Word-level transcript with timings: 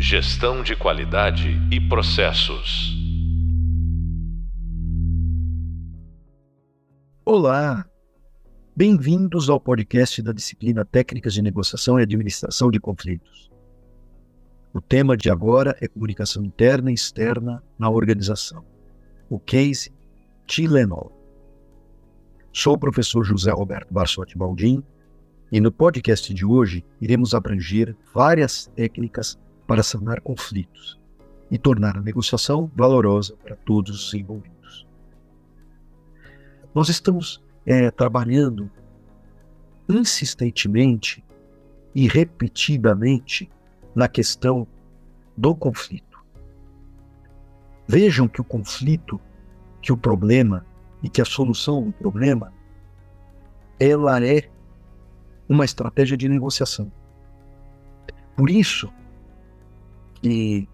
Gestão 0.00 0.62
de 0.62 0.76
qualidade 0.76 1.60
e 1.72 1.80
processos. 1.80 2.96
Olá, 7.24 7.84
bem-vindos 8.76 9.50
ao 9.50 9.58
podcast 9.58 10.22
da 10.22 10.30
disciplina 10.30 10.84
Técnicas 10.84 11.34
de 11.34 11.42
Negociação 11.42 11.98
e 11.98 12.04
Administração 12.04 12.70
de 12.70 12.78
Conflitos. 12.78 13.50
O 14.72 14.80
tema 14.80 15.16
de 15.16 15.30
agora 15.30 15.76
é 15.80 15.88
comunicação 15.88 16.44
interna 16.44 16.92
e 16.92 16.94
externa 16.94 17.60
na 17.76 17.90
organização. 17.90 18.64
O 19.28 19.40
case 19.40 19.92
Tilenol. 20.46 21.10
Sou 22.52 22.74
o 22.74 22.78
professor 22.78 23.24
José 23.24 23.50
Roberto 23.50 23.92
Barsotti 23.92 24.38
Baldim 24.38 24.80
e 25.50 25.60
no 25.60 25.72
podcast 25.72 26.32
de 26.32 26.46
hoje 26.46 26.84
iremos 27.00 27.34
abranger 27.34 27.96
várias 28.14 28.68
técnicas 28.76 29.36
para 29.68 29.82
sanar 29.82 30.22
conflitos 30.22 30.98
e 31.50 31.58
tornar 31.58 31.98
a 31.98 32.00
negociação 32.00 32.72
valorosa 32.74 33.36
para 33.36 33.54
todos 33.54 34.06
os 34.06 34.14
envolvidos. 34.14 34.86
Nós 36.74 36.88
estamos 36.88 37.44
é, 37.66 37.90
trabalhando 37.90 38.70
insistentemente 39.86 41.22
e 41.94 42.08
repetidamente 42.08 43.50
na 43.94 44.08
questão 44.08 44.66
do 45.36 45.54
conflito. 45.54 46.18
Vejam 47.86 48.26
que 48.26 48.40
o 48.40 48.44
conflito, 48.44 49.20
que 49.82 49.92
o 49.92 49.98
problema 49.98 50.64
e 51.02 51.10
que 51.10 51.20
a 51.20 51.26
solução 51.26 51.84
do 51.84 51.92
problema 51.92 52.54
ela 53.78 54.24
é 54.24 54.50
uma 55.46 55.64
estratégia 55.66 56.16
de 56.16 56.26
negociação. 56.26 56.90
Por 58.34 58.48
isso 58.48 58.90
que 60.20 60.68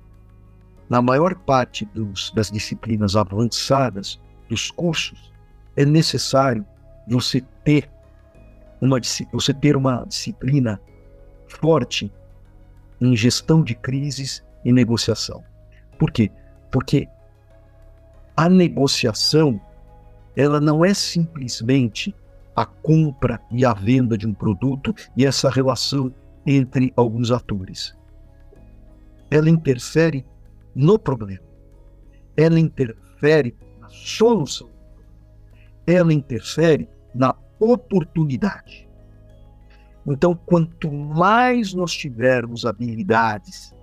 na 0.89 1.01
maior 1.01 1.35
parte 1.35 1.85
dos, 1.87 2.31
das 2.33 2.51
disciplinas 2.51 3.17
avançadas 3.17 4.21
dos 4.49 4.71
cursos 4.71 5.33
é 5.77 5.85
necessário 5.85 6.65
você 7.09 7.41
ter 7.65 7.91
uma 8.81 9.01
você 9.33 9.55
ter 9.55 9.77
uma 9.77 10.05
disciplina 10.07 10.81
forte 11.49 12.13
em 13.01 13.17
gestão 13.17 13.63
de 13.63 13.75
crises 13.75 14.45
e 14.65 14.73
negociação. 14.73 15.43
Por 15.99 16.11
quê? 16.11 16.31
Porque 16.71 17.09
a 18.37 18.49
negociação 18.49 19.61
ela 20.37 20.61
não 20.61 20.85
é 20.85 20.93
simplesmente 20.93 22.15
a 22.57 22.67
compra 22.67 23.41
e 23.51 23.65
a 23.65 23.73
venda 23.73 24.17
de 24.17 24.27
um 24.27 24.35
produto 24.35 24.95
e 25.17 25.25
essa 25.25 25.51
relação 25.51 26.13
entre 26.47 26.93
alguns 26.97 27.31
atores. 27.31 27.97
Ela 29.35 29.51
interfere 29.51 30.25
no 30.77 30.97
problema. 30.97 31.43
Ela 32.37 32.61
interfere 32.61 33.57
na 33.81 33.89
solução. 33.89 34.71
Ela 35.89 36.15
interfere 36.15 36.89
na 37.13 37.35
oportunidade. 37.59 38.89
Então, 40.07 40.37
quanto 40.37 40.93
mais 40.93 41.75
nós 41.75 41.93
tivermos 41.93 42.65
habilidades, 42.65 43.75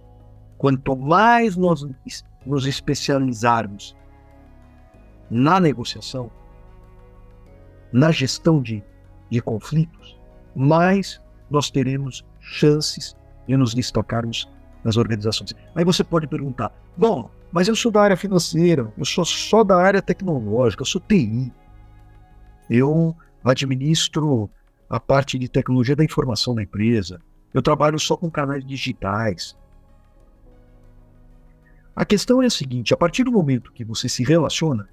quanto 0.57 0.95
mais 0.95 1.57
nós 1.57 1.85
nos 2.45 2.65
especializarmos 2.65 3.93
na 5.29 5.59
negociação, 5.59 6.31
na 7.91 8.09
gestão 8.09 8.61
de, 8.61 8.81
de 9.29 9.41
conflitos, 9.41 10.17
mais 10.55 11.21
nós 11.49 11.69
teremos 11.69 12.25
chances 12.39 13.17
de 13.45 13.57
nos 13.57 13.73
destacarmos 13.73 14.49
nas 14.83 14.97
organizações. 14.97 15.53
Aí 15.75 15.83
você 15.83 16.03
pode 16.03 16.27
perguntar: 16.27 16.71
bom, 16.97 17.29
mas 17.51 17.67
eu 17.67 17.75
sou 17.75 17.91
da 17.91 18.01
área 18.01 18.17
financeira, 18.17 18.91
eu 18.97 19.05
sou 19.05 19.25
só 19.25 19.63
da 19.63 19.77
área 19.77 20.01
tecnológica, 20.01 20.81
eu 20.81 20.87
sou 20.87 21.01
TI. 21.01 21.51
Eu 22.69 23.15
administro 23.43 24.49
a 24.89 24.99
parte 24.99 25.37
de 25.37 25.49
tecnologia 25.49 25.95
da 25.95 26.03
informação 26.03 26.55
da 26.55 26.63
empresa. 26.63 27.21
Eu 27.53 27.61
trabalho 27.61 27.99
só 27.99 28.15
com 28.15 28.29
canais 28.29 28.65
digitais. 28.65 29.57
A 31.95 32.05
questão 32.05 32.41
é 32.41 32.45
a 32.45 32.49
seguinte: 32.49 32.93
a 32.93 32.97
partir 32.97 33.23
do 33.23 33.31
momento 33.31 33.73
que 33.73 33.83
você 33.83 34.07
se 34.07 34.23
relaciona, 34.23 34.87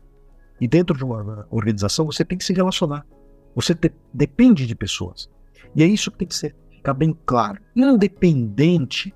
e 0.60 0.66
dentro 0.66 0.97
de 0.97 1.04
uma 1.04 1.47
organização 1.50 2.06
você 2.06 2.25
tem 2.25 2.37
que 2.37 2.44
se 2.44 2.53
relacionar. 2.53 3.06
Você 3.54 3.75
te, 3.75 3.93
depende 4.12 4.66
de 4.66 4.75
pessoas. 4.75 5.31
E 5.75 5.82
é 5.82 5.87
isso 5.87 6.10
que 6.10 6.19
tem 6.19 6.28
que 6.28 6.34
ser, 6.34 6.54
ficar 6.71 6.94
bem 6.94 7.16
claro. 7.25 7.60
Independente 7.75 9.15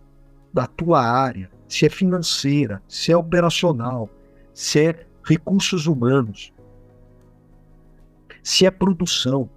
da 0.53 0.67
tua 0.67 1.01
área, 1.01 1.51
se 1.69 1.87
é 1.87 1.89
financeira, 1.89 2.83
se 2.87 3.11
é 3.11 3.17
operacional, 3.17 4.09
se 4.53 4.87
é 4.87 5.07
recursos 5.25 5.87
humanos, 5.87 6.53
se 8.43 8.67
é 8.67 8.71
produção, 8.71 9.49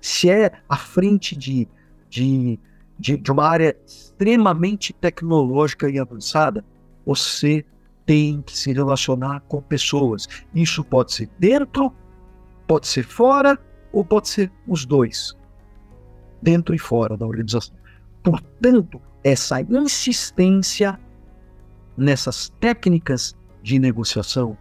se 0.00 0.28
é 0.28 0.52
à 0.68 0.76
frente 0.76 1.36
de, 1.36 1.66
de, 2.10 2.58
de, 2.98 3.16
de 3.16 3.32
uma 3.32 3.46
área 3.46 3.76
extremamente 3.86 4.92
tecnológica 4.92 5.88
e 5.88 5.98
avançada, 5.98 6.64
você 7.06 7.64
tem 8.04 8.42
que 8.42 8.56
se 8.56 8.72
relacionar 8.72 9.40
com 9.48 9.62
pessoas. 9.62 10.28
Isso 10.54 10.84
pode 10.84 11.12
ser 11.12 11.30
dentro, 11.38 11.92
pode 12.66 12.86
ser 12.86 13.04
fora, 13.04 13.58
ou 13.92 14.04
pode 14.04 14.28
ser 14.28 14.50
os 14.66 14.84
dois, 14.84 15.36
dentro 16.42 16.74
e 16.74 16.78
fora 16.78 17.16
da 17.16 17.24
organização. 17.24 17.74
Portanto, 18.22 19.00
essa 19.24 19.62
insistência 19.62 21.00
nessas 21.96 22.50
técnicas 22.60 23.34
de 23.62 23.78
negociação, 23.78 24.56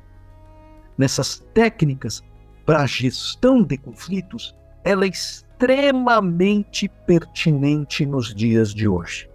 nessas 0.98 1.40
técnicas 1.54 2.24
para 2.66 2.86
gestão 2.88 3.62
de 3.62 3.78
conflitos, 3.78 4.56
ela 4.86 5.04
é 5.04 5.10
extremamente 5.10 6.88
pertinente 7.06 8.06
nos 8.06 8.34
dias 8.34 8.74
de 8.74 8.88
hoje. 8.88 9.30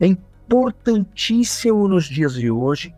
É 0.00 0.06
importantíssimo 0.06 1.86
nos 1.86 2.06
dias 2.06 2.32
de 2.34 2.50
hoje 2.50 2.94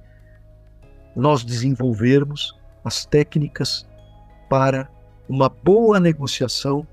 nós 1.17 1.43
desenvolvermos 1.43 2.57
as 2.85 3.05
técnicas 3.05 3.89
para 4.49 4.89
uma 5.29 5.49
boa 5.49 5.99
negociação 5.99 6.87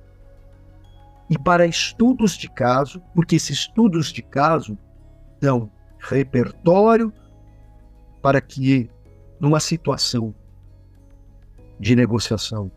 e 1.29 1.37
para 1.37 1.67
estudos 1.67 2.35
de 2.37 2.49
caso, 2.49 3.01
porque 3.13 3.35
esses 3.35 3.59
estudos 3.59 4.11
de 4.11 4.21
caso 4.21 4.77
dão 5.39 5.71
repertório 5.99 7.13
para 8.21 8.41
que, 8.41 8.89
numa 9.39 9.59
situação 9.59 10.33
de 11.79 11.95
negociação, 11.95 12.71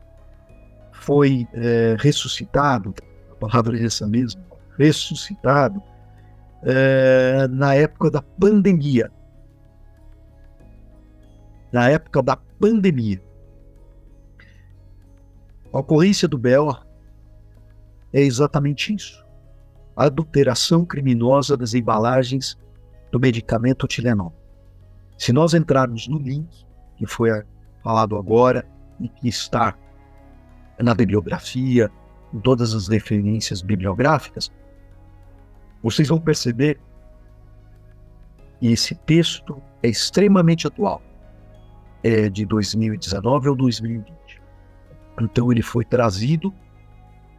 foi 0.92 1.48
é, 1.54 1.96
ressuscitado, 1.98 2.94
a 3.30 3.34
palavra 3.36 3.78
é 3.78 3.84
essa 3.84 4.06
mesmo, 4.06 4.44
ressuscitado 4.76 5.82
é, 6.62 7.48
na 7.48 7.74
época 7.74 8.10
da 8.10 8.20
pandemia. 8.20 9.10
Na 11.72 11.88
época 11.88 12.22
da 12.22 12.36
pandemia. 12.36 13.22
A 15.72 15.78
ocorrência 15.78 16.28
do 16.28 16.36
Bela 16.36 16.86
é 18.12 18.20
exatamente 18.20 18.94
isso. 18.94 19.24
A 19.96 20.04
adulteração 20.04 20.84
criminosa 20.84 21.56
das 21.56 21.74
embalagens 21.74 22.58
do 23.10 23.18
medicamento 23.18 23.86
Tilenol. 23.86 24.37
Se 25.18 25.32
nós 25.32 25.52
entrarmos 25.52 26.08
no 26.08 26.18
link 26.18 26.48
que 26.96 27.04
foi 27.04 27.30
falado 27.82 28.16
agora 28.16 28.64
e 29.00 29.08
que 29.08 29.28
está 29.28 29.76
na 30.78 30.94
bibliografia, 30.94 31.90
em 32.32 32.40
todas 32.40 32.72
as 32.72 32.88
referências 32.88 33.60
bibliográficas, 33.60 34.50
vocês 35.82 36.08
vão 36.08 36.20
perceber 36.20 36.80
que 38.60 38.68
esse 38.68 38.94
texto 38.94 39.60
é 39.82 39.88
extremamente 39.88 40.66
atual. 40.66 41.02
É 42.02 42.28
de 42.28 42.46
2019 42.46 43.48
ou 43.48 43.56
2020. 43.56 44.40
Então 45.20 45.50
ele 45.50 45.62
foi 45.62 45.84
trazido 45.84 46.54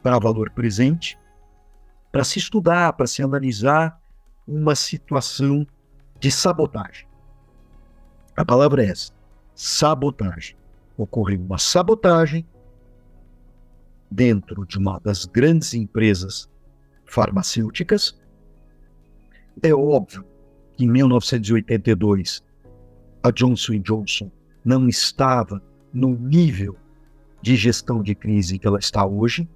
para 0.03 0.19
valor 0.19 0.49
presente 0.49 1.17
para 2.11 2.23
se 2.23 2.39
estudar, 2.39 2.93
para 2.93 3.07
se 3.07 3.23
analisar 3.23 3.99
uma 4.47 4.75
situação 4.75 5.65
de 6.19 6.31
sabotagem. 6.31 7.08
A 8.39 8.45
palavra 8.45 8.85
é 8.85 8.87
essa: 8.87 9.11
sabotagem. 9.53 10.55
Ocorreu 10.97 11.41
uma 11.41 11.57
sabotagem 11.57 12.47
dentro 14.09 14.65
de 14.65 14.77
uma 14.77 14.97
das 14.99 15.25
grandes 15.25 15.73
empresas 15.73 16.49
farmacêuticas. 17.05 18.17
É 19.61 19.73
óbvio 19.73 20.23
que 20.77 20.85
em 20.85 20.87
1982 20.87 22.41
a 23.21 23.29
Johnson 23.29 23.77
Johnson 23.79 24.31
não 24.63 24.87
estava 24.87 25.61
no 25.93 26.17
nível 26.17 26.77
de 27.41 27.57
gestão 27.57 28.01
de 28.01 28.15
crise 28.15 28.57
que 28.57 28.65
ela 28.65 28.79
está 28.79 29.05
hoje, 29.05 29.49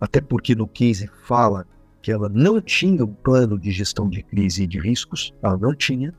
até 0.00 0.20
porque 0.20 0.54
no 0.54 0.68
case 0.68 1.10
fala 1.24 1.66
que 2.00 2.12
ela 2.12 2.28
não 2.28 2.60
tinha 2.60 3.04
um 3.04 3.12
plano 3.12 3.58
de 3.58 3.72
gestão 3.72 4.08
de 4.08 4.22
crise 4.22 4.62
e 4.62 4.66
de 4.68 4.78
riscos, 4.78 5.34
ela 5.42 5.58
não 5.58 5.74
tinha, 5.74 6.14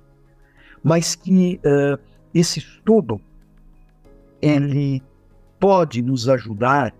mas 0.83 1.15
que 1.15 1.59
uh, 1.65 2.01
esse 2.33 2.59
estudo 2.59 3.21
ele 4.41 5.01
pode 5.59 6.01
nos 6.01 6.27
ajudar 6.27 6.93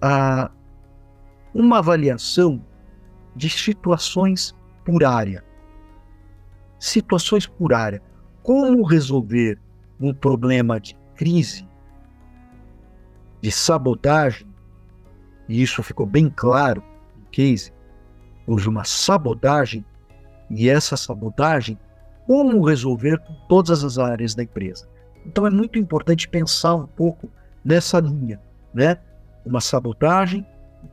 a 0.00 0.50
uma 1.54 1.78
avaliação 1.78 2.64
de 3.36 3.50
situações 3.50 4.54
por 4.84 5.04
área. 5.04 5.44
Situações 6.78 7.46
por 7.46 7.74
área. 7.74 8.02
Como 8.42 8.82
resolver 8.82 9.58
um 10.00 10.14
problema 10.14 10.80
de 10.80 10.96
crise, 11.14 11.68
de 13.42 13.52
sabotagem, 13.52 14.46
e 15.48 15.62
isso 15.62 15.82
ficou 15.82 16.06
bem 16.06 16.32
claro 16.34 16.82
no 17.18 17.26
case, 17.26 17.72
houve 18.46 18.68
uma 18.68 18.84
sabotagem, 18.84 19.84
e 20.50 20.68
essa 20.68 20.96
sabotagem, 20.96 21.78
como 22.26 22.64
resolver 22.64 23.18
com 23.18 23.34
todas 23.48 23.84
as 23.84 23.98
áreas 23.98 24.34
da 24.34 24.42
empresa. 24.42 24.88
Então 25.24 25.46
é 25.46 25.50
muito 25.50 25.78
importante 25.78 26.28
pensar 26.28 26.74
um 26.74 26.86
pouco 26.86 27.30
nessa 27.64 28.00
linha, 28.00 28.40
né? 28.74 28.98
uma 29.44 29.60
sabotagem, 29.60 30.46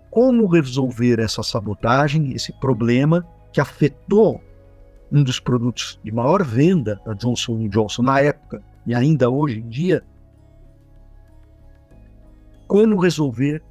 como 0.10 0.48
resolver 0.48 1.20
essa 1.20 1.44
sabotagem, 1.44 2.34
esse 2.34 2.52
problema 2.54 3.28
que 3.52 3.62
afetou 3.62 4.42
um 5.12 5.24
dos 5.24 5.40
produtos 5.40 6.00
de 6.04 6.12
maior 6.12 6.44
venda 6.44 7.00
da 7.06 7.14
Johnson 7.14 7.68
Johnson 7.70 8.02
na 8.02 8.20
época 8.20 8.62
e 8.86 8.94
ainda 8.94 9.30
hoje 9.30 9.60
em 9.60 9.68
dia. 9.68 10.04
Como 12.68 13.00
resolver 13.00 13.64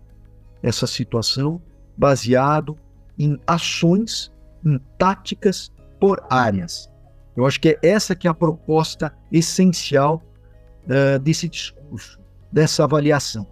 essa 0.62 0.86
situação 0.86 1.60
baseado 1.96 2.78
em 3.18 3.38
ações, 3.46 4.32
em 4.64 4.78
táticas 4.98 5.70
por 5.98 6.24
áreas. 6.30 6.90
Eu 7.36 7.46
acho 7.46 7.60
que 7.60 7.70
é 7.70 7.78
essa 7.82 8.14
que 8.14 8.26
é 8.26 8.30
a 8.30 8.34
proposta 8.34 9.12
essencial 9.30 10.22
uh, 10.84 11.18
desse 11.18 11.48
discurso, 11.48 12.18
dessa 12.50 12.84
avaliação. 12.84 13.46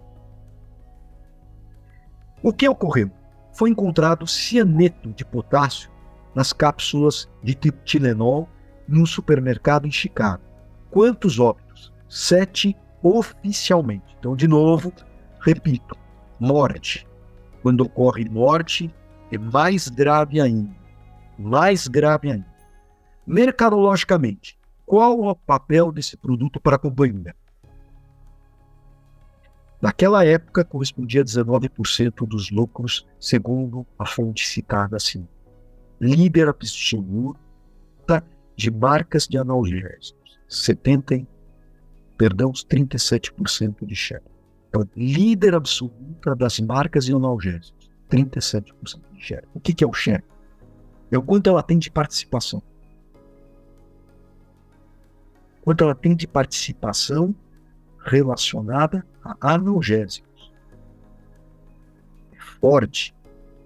O 2.41 2.51
que 2.51 2.67
ocorreu? 2.67 3.11
Foi 3.53 3.69
encontrado 3.69 4.27
cianeto 4.27 5.13
de 5.13 5.23
potássio 5.23 5.89
nas 6.33 6.51
cápsulas 6.51 7.29
de 7.41 7.55
Tilenol 7.55 8.49
em 8.89 9.01
um 9.01 9.05
supermercado 9.05 9.87
em 9.87 9.91
Chicago. 9.91 10.43
Quantos 10.91 11.39
óbitos? 11.39 11.93
Sete 12.09 12.75
oficialmente. 13.01 14.15
Então, 14.19 14.35
de 14.35 14.47
novo, 14.47 14.91
repito: 15.39 15.95
morte. 16.39 17.07
Quando 17.61 17.81
ocorre 17.81 18.27
morte, 18.29 18.93
é 19.31 19.37
mais 19.37 19.87
grave 19.89 20.39
ainda. 20.39 20.84
Mais 21.37 21.87
grave 21.87 22.31
ainda. 22.31 22.55
Mercadologicamente, 23.25 24.57
qual 24.85 25.19
o 25.19 25.35
papel 25.35 25.91
desse 25.91 26.15
produto 26.15 26.59
para 26.59 26.75
a 26.75 26.79
companhia? 26.79 27.35
Naquela 29.81 30.25
época, 30.25 30.63
correspondia 30.63 31.21
a 31.21 31.25
19% 31.25 32.27
dos 32.27 32.49
lucros, 32.49 33.05
segundo 33.19 33.85
a 33.99 34.05
fonte 34.05 34.47
citada 34.47 34.95
acima. 34.95 35.27
Líder 35.99 36.49
absoluta 36.49 38.23
de 38.55 38.71
marcas 38.71 39.27
de 39.27 39.37
analgésicos, 39.37 40.39
70, 40.47 41.27
perdão, 42.17 42.51
37% 42.51 43.85
de 43.85 43.95
share. 43.95 44.23
Então, 44.69 44.87
líder 44.95 45.55
absoluta 45.55 46.35
das 46.35 46.59
marcas 46.59 47.05
de 47.05 47.13
analgésicos, 47.13 47.91
37% 48.09 49.01
de 49.13 49.21
share. 49.21 49.47
O 49.53 49.59
que, 49.59 49.73
que 49.73 49.83
é 49.83 49.87
o 49.87 49.93
share? 49.93 50.23
É 51.11 51.17
o 51.17 51.23
quanto 51.23 51.49
ela 51.49 51.63
tem 51.63 51.77
de 51.77 51.89
participação. 51.89 52.61
Quanto 55.61 55.83
ela 55.83 55.95
tem 55.95 56.15
de 56.15 56.27
participação 56.27 57.33
relacionada 58.05 59.05
a 59.23 59.53
analgésicos. 59.53 60.51
É 62.31 62.39
forte, 62.59 63.15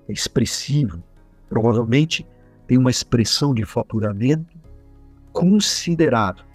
é 0.07 0.13
expressivo, 0.13 1.03
provavelmente 1.49 2.25
tem 2.65 2.77
uma 2.77 2.89
expressão 2.89 3.53
de 3.53 3.65
faturamento 3.65 4.57
considerável. 5.33 6.45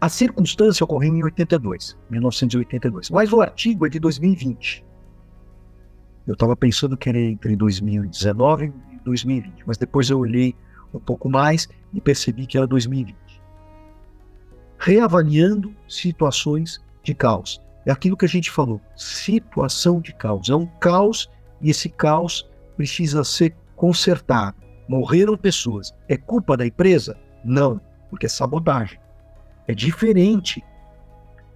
A 0.00 0.08
circunstância 0.08 0.82
ocorreu 0.82 1.14
em 1.14 1.22
82, 1.22 1.96
1982, 2.10 3.10
mas 3.10 3.32
o 3.32 3.40
artigo 3.40 3.86
é 3.86 3.88
de 3.88 4.00
2020. 4.00 4.84
Eu 6.26 6.34
estava 6.34 6.56
pensando 6.56 6.96
que 6.96 7.08
era 7.08 7.18
entre 7.18 7.54
2019 7.54 8.72
e 8.87 8.87
2020, 9.08 9.64
mas 9.66 9.76
depois 9.76 10.08
eu 10.10 10.18
olhei 10.18 10.54
um 10.94 11.00
pouco 11.00 11.28
mais 11.28 11.68
e 11.92 12.00
percebi 12.00 12.46
que 12.46 12.56
era 12.56 12.66
2020 12.66 13.38
reavaliando 14.78 15.74
situações 15.88 16.80
de 17.02 17.14
caos. 17.14 17.60
É 17.84 17.90
aquilo 17.90 18.16
que 18.16 18.24
a 18.24 18.28
gente 18.28 18.50
falou, 18.50 18.80
situação 18.96 20.00
de 20.00 20.14
caos. 20.14 20.48
É 20.48 20.54
um 20.54 20.66
caos 20.66 21.28
e 21.60 21.70
esse 21.70 21.88
caos 21.88 22.48
precisa 22.76 23.24
ser 23.24 23.56
consertado. 23.74 24.56
Morreram 24.88 25.36
pessoas. 25.36 25.94
É 26.08 26.16
culpa 26.16 26.56
da 26.56 26.66
empresa? 26.66 27.18
Não, 27.44 27.80
porque 28.08 28.26
é 28.26 28.28
sabotagem. 28.28 28.98
É 29.66 29.74
diferente 29.74 30.64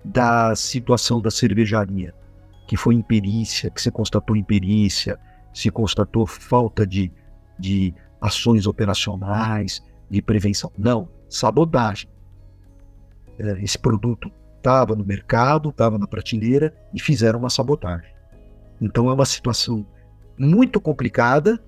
da 0.05 0.55
situação 0.57 1.21
da 1.21 1.31
cervejaria, 1.31 2.13
que 2.67 2.77
foi 2.77 2.95
imperícia, 2.95 3.71
que 3.71 3.81
se 3.81 3.91
constatou 3.91 4.35
imperícia, 4.37 5.19
se 5.55 5.71
constatou 5.71 6.27
falta 6.27 6.87
de, 6.87 7.13
de 7.63 7.95
ações 8.21 8.67
operacionais, 8.67 9.81
de 10.11 10.21
prevenção. 10.21 10.73
Não, 10.77 11.09
sabotagem. 11.29 12.11
É, 13.39 13.63
esse 13.63 13.79
produto 13.79 14.31
estava 14.57 14.97
no 14.97 15.05
mercado, 15.05 15.69
estava 15.71 15.97
na 15.97 16.07
prateleira 16.09 16.75
e 16.93 17.01
fizeram 17.01 17.39
uma 17.39 17.49
sabotagem. 17.49 18.13
Então 18.81 19.09
é 19.09 19.15
uma 19.15 19.25
situação 19.25 19.87
muito 20.37 20.81
complicada 20.81 21.63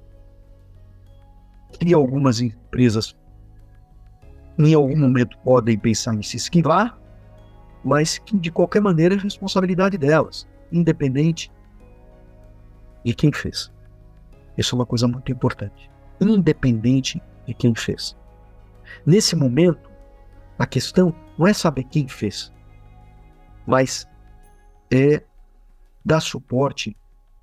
que 1.78 1.94
algumas 1.94 2.40
empresas 2.40 3.16
em 4.58 4.74
algum 4.74 4.96
momento 4.96 5.36
podem 5.38 5.78
pensar 5.78 6.14
em 6.14 6.22
se 6.22 6.36
esquivar, 6.36 6.98
mas 7.84 8.18
que 8.18 8.36
de 8.36 8.50
qualquer 8.50 8.80
maneira 8.80 9.14
é 9.14 9.18
responsabilidade 9.18 9.98
delas, 9.98 10.46
independente 10.72 11.50
de 13.04 13.14
quem 13.14 13.32
fez. 13.32 13.72
Isso 14.56 14.74
é 14.74 14.78
uma 14.78 14.86
coisa 14.86 15.06
muito 15.08 15.30
importante. 15.30 15.90
Independente 16.20 17.22
de 17.46 17.54
quem 17.54 17.74
fez. 17.74 18.16
Nesse 19.04 19.34
momento, 19.34 19.90
a 20.58 20.66
questão 20.66 21.14
não 21.38 21.46
é 21.46 21.52
saber 21.52 21.84
quem 21.84 22.06
fez, 22.06 22.52
mas 23.66 24.06
é 24.90 25.22
dar 26.04 26.20
suporte 26.20 26.96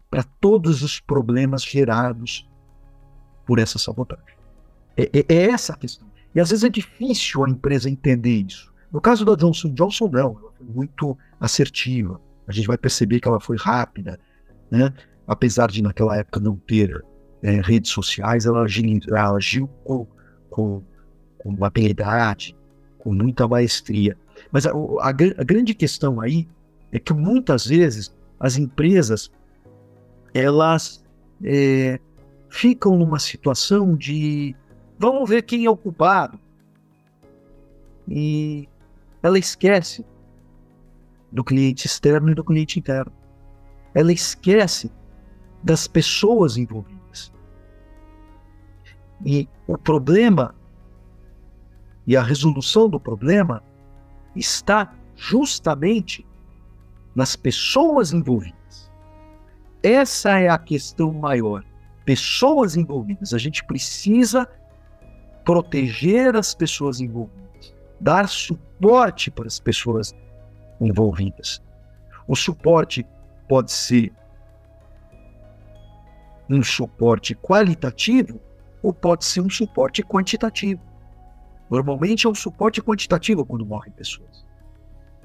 para 0.10 0.24
todos 0.24 0.82
os 0.82 1.00
problemas 1.00 1.64
gerados 1.64 2.48
por 3.46 3.60
essa 3.60 3.80
sabotagem. 3.80 4.36
É, 4.96 5.04
é, 5.20 5.26
é, 5.28 5.50
essa 5.50 5.74
a 5.74 5.78
questão. 5.78 6.08
E 6.34 6.40
às 6.40 6.50
vezes 6.50 6.64
é 6.64 6.70
difícil 6.70 7.44
a 7.44 7.50
empresa 7.50 7.90
entender 7.90 8.46
isso. 8.48 8.72
No 8.92 9.02
caso 9.02 9.26
da 9.26 9.36
Johnson 9.36 9.74
Johnson, 9.74 10.10
não. 10.10 10.38
Ela 10.40 10.52
foi 10.58 10.68
muito 10.68 11.18
assertiva. 11.40 12.20
A 12.48 12.52
gente 12.52 12.68
vai 12.68 12.78
perceber 12.78 13.20
que 13.20 13.28
ela 13.28 13.40
foi 13.40 13.58
rápida. 13.58 14.20
Né? 14.70 14.94
Apesar 15.32 15.72
de 15.72 15.82
naquela 15.82 16.18
época 16.18 16.42
não 16.42 16.58
ter 16.58 17.06
é, 17.42 17.62
redes 17.62 17.90
sociais, 17.90 18.46
ela 18.46 18.64
agiu, 18.64 19.00
ela 19.08 19.38
agiu 19.38 19.66
com, 19.86 20.06
com, 20.50 20.84
com 21.38 21.64
habilidade, 21.64 22.54
com 22.98 23.14
muita 23.14 23.48
maestria. 23.48 24.18
Mas 24.52 24.66
a, 24.66 24.72
a, 24.72 25.08
a 25.08 25.12
grande 25.14 25.74
questão 25.74 26.20
aí 26.20 26.50
é 26.92 27.00
que 27.00 27.14
muitas 27.14 27.66
vezes 27.66 28.14
as 28.38 28.58
empresas 28.58 29.32
elas 30.34 31.02
é, 31.42 31.98
ficam 32.50 32.98
numa 32.98 33.18
situação 33.18 33.96
de 33.96 34.54
vamos 35.00 35.30
ver 35.30 35.44
quem 35.44 35.64
é 35.64 35.70
o 35.70 35.78
culpado. 35.78 36.38
E 38.06 38.68
ela 39.24 39.40
esquece 39.40 40.06
do 41.32 41.42
cliente 41.42 41.88
externo 41.88 42.32
e 42.32 42.36
do 42.36 42.44
cliente 42.44 42.80
interno. 42.80 43.14
Ela 43.96 44.12
esquece 44.12 44.92
das 45.64 45.88
pessoas 45.88 46.58
envolvidas. 46.58 47.32
E 49.26 49.48
o 49.68 49.78
problema 49.78 50.56
e 52.08 52.18
a 52.18 52.24
resolução 52.24 52.90
do 52.90 53.00
problema 53.00 53.64
está 54.36 54.94
justamente 55.16 56.26
nas 57.16 57.36
pessoas 57.36 58.12
envolvidas. 58.12 58.92
Essa 59.84 60.40
é 60.40 60.50
a 60.50 60.58
questão 60.58 61.12
maior. 61.12 61.64
Pessoas 62.06 62.76
envolvidas. 62.76 63.34
A 63.34 63.38
gente 63.38 63.64
precisa 63.64 64.48
proteger 65.44 66.36
as 66.36 66.54
pessoas 66.54 67.00
envolvidas, 67.00 67.74
dar 68.00 68.28
suporte 68.28 69.30
para 69.32 69.48
as 69.48 69.60
pessoas 69.60 70.14
envolvidas. 70.80 71.62
O 72.28 72.36
suporte 72.36 73.06
pode 73.48 73.72
ser 73.72 74.12
um 76.54 76.64
suporte 76.64 77.36
qualitativo 77.36 78.40
ou 78.84 78.94
pode 78.94 79.26
ser 79.26 79.42
um 79.42 79.50
suporte 79.50 80.04
quantitativo. 80.04 80.82
Normalmente 81.70 82.28
é 82.28 82.30
um 82.30 82.36
suporte 82.36 82.82
quantitativo 82.82 83.46
quando 83.46 83.66
morrem 83.66 83.94
pessoas. 83.94 84.46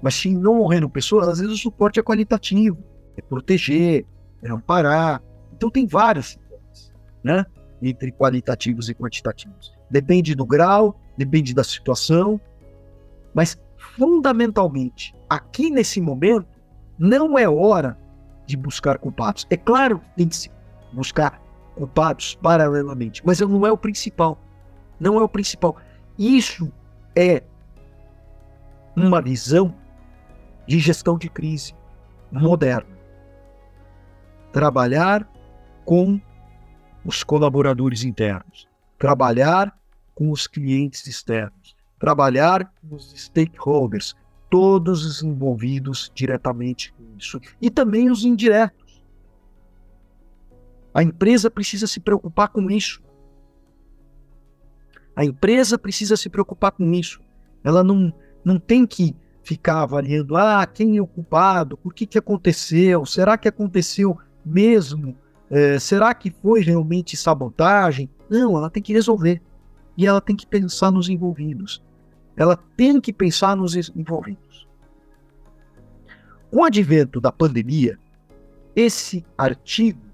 Mas 0.01 0.15
se 0.15 0.33
não 0.33 0.57
morreram 0.57 0.89
pessoas, 0.89 1.27
às 1.27 1.39
vezes 1.39 1.55
o 1.55 1.59
suporte 1.59 1.99
é 1.99 2.03
qualitativo. 2.03 2.79
É 3.17 3.23
proteger, 3.23 4.07
é 4.43 4.51
amparar. 4.51 5.23
Então 5.53 5.71
tem 5.71 5.87
vários 5.87 6.33
suportes, 6.33 6.93
né? 7.25 7.45
Entre 7.83 8.13
qualitativos 8.13 8.89
e 8.89 8.95
quantitativos. 8.95 9.75
Depende 9.91 10.35
do 10.35 10.45
grau, 10.45 11.01
depende 11.17 11.55
da 11.55 11.65
situação. 11.65 12.41
Mas, 13.35 13.59
fundamentalmente, 13.77 15.15
aqui 15.29 15.71
nesse 15.71 16.01
momento, 16.01 16.47
não 16.99 17.39
é 17.39 17.49
hora 17.49 17.99
de 18.47 18.57
buscar 18.57 18.99
culpados. 18.99 19.47
É 19.51 19.57
claro 19.57 19.99
que 19.99 20.17
tem 20.17 20.29
que 20.29 20.37
se 20.37 20.51
buscar 20.93 21.41
culpados 21.75 22.35
paralelamente, 22.37 23.23
mas 23.25 23.41
não 23.41 23.67
é 23.67 23.73
o 23.73 23.77
principal. 23.77 24.39
Não 24.99 25.19
é 25.19 25.23
o 25.23 25.29
principal. 25.29 25.77
Isso 26.19 26.73
é 27.15 27.43
uma 28.97 29.21
visão 29.21 29.75
de 30.67 30.79
gestão 30.79 31.19
de 31.19 31.29
crise 31.29 31.75
moderna. 32.33 32.97
Trabalhar 34.53 35.29
com 35.85 36.21
os 37.05 37.23
colaboradores 37.23 38.03
internos, 38.03 38.67
trabalhar 38.99 39.79
com 40.15 40.31
os 40.31 40.47
clientes 40.47 41.07
externos, 41.07 41.77
trabalhar 41.99 42.65
com 42.65 42.97
os 42.97 43.13
stakeholders, 43.15 44.15
todos 44.49 45.05
os 45.05 45.23
envolvidos 45.23 46.11
diretamente 46.15 46.93
com 46.93 47.05
isso, 47.19 47.41
e 47.61 47.71
também 47.71 48.11
os 48.11 48.25
indiretos. 48.25 48.86
A 50.97 51.03
empresa 51.03 51.51
precisa 51.51 51.87
se 51.87 52.01
preocupar 52.01 52.49
com 52.49 52.71
isso. 52.71 53.03
A 55.15 55.27
empresa 55.27 55.77
precisa 55.77 56.17
se 56.17 56.31
preocupar 56.31 56.73
com 56.73 56.91
isso. 56.91 57.21
Ela 57.63 57.85
não, 57.85 58.11
não 58.43 58.59
tem 58.59 58.87
que 58.87 59.15
ficar 59.43 59.83
avaliando, 59.83 60.39
ah, 60.39 60.67
quem 60.67 60.97
é 60.97 61.03
o 61.03 61.07
culpado, 61.07 61.77
por 61.77 61.93
que, 61.93 62.07
que 62.07 62.17
aconteceu, 62.17 63.05
será 63.05 63.37
que 63.37 63.47
aconteceu 63.47 64.17
mesmo, 64.43 65.15
é, 65.51 65.79
será 65.79 66.15
que 66.15 66.31
foi 66.31 66.63
realmente 66.63 67.15
sabotagem? 67.15 68.09
Não, 68.31 68.57
ela 68.57 68.71
tem 68.71 68.83
que 68.83 68.95
resolver. 68.95 69.43
E 69.99 70.07
ela 70.07 70.23
tem 70.23 70.35
que 70.35 70.47
pensar 70.47 70.91
nos 70.91 71.11
envolvidos. 71.11 71.83
Ela 72.35 72.57
tem 72.75 72.99
que 73.03 73.13
pensar 73.13 73.55
nos 73.55 73.77
envolvidos. 73.95 74.67
Com 76.51 76.61
o 76.61 76.65
advento 76.65 77.21
da 77.21 77.31
pandemia, 77.31 77.99
esse 78.75 79.23
artigo 79.37 80.06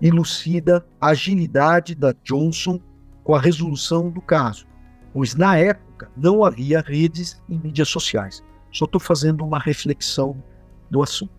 elucida 0.00 0.86
a 1.00 1.08
agilidade 1.08 1.94
da 1.94 2.14
Johnson 2.24 2.80
com 3.22 3.34
a 3.34 3.40
resolução 3.40 4.10
do 4.10 4.20
caso, 4.20 4.66
pois 5.12 5.34
na 5.34 5.56
época 5.58 6.10
não 6.16 6.44
havia 6.44 6.80
redes 6.80 7.42
e 7.48 7.54
mídias 7.56 7.88
sociais. 7.88 8.42
Só 8.72 8.84
estou 8.84 9.00
fazendo 9.00 9.44
uma 9.44 9.58
reflexão 9.58 10.42
do 10.90 11.02
assunto. 11.02 11.32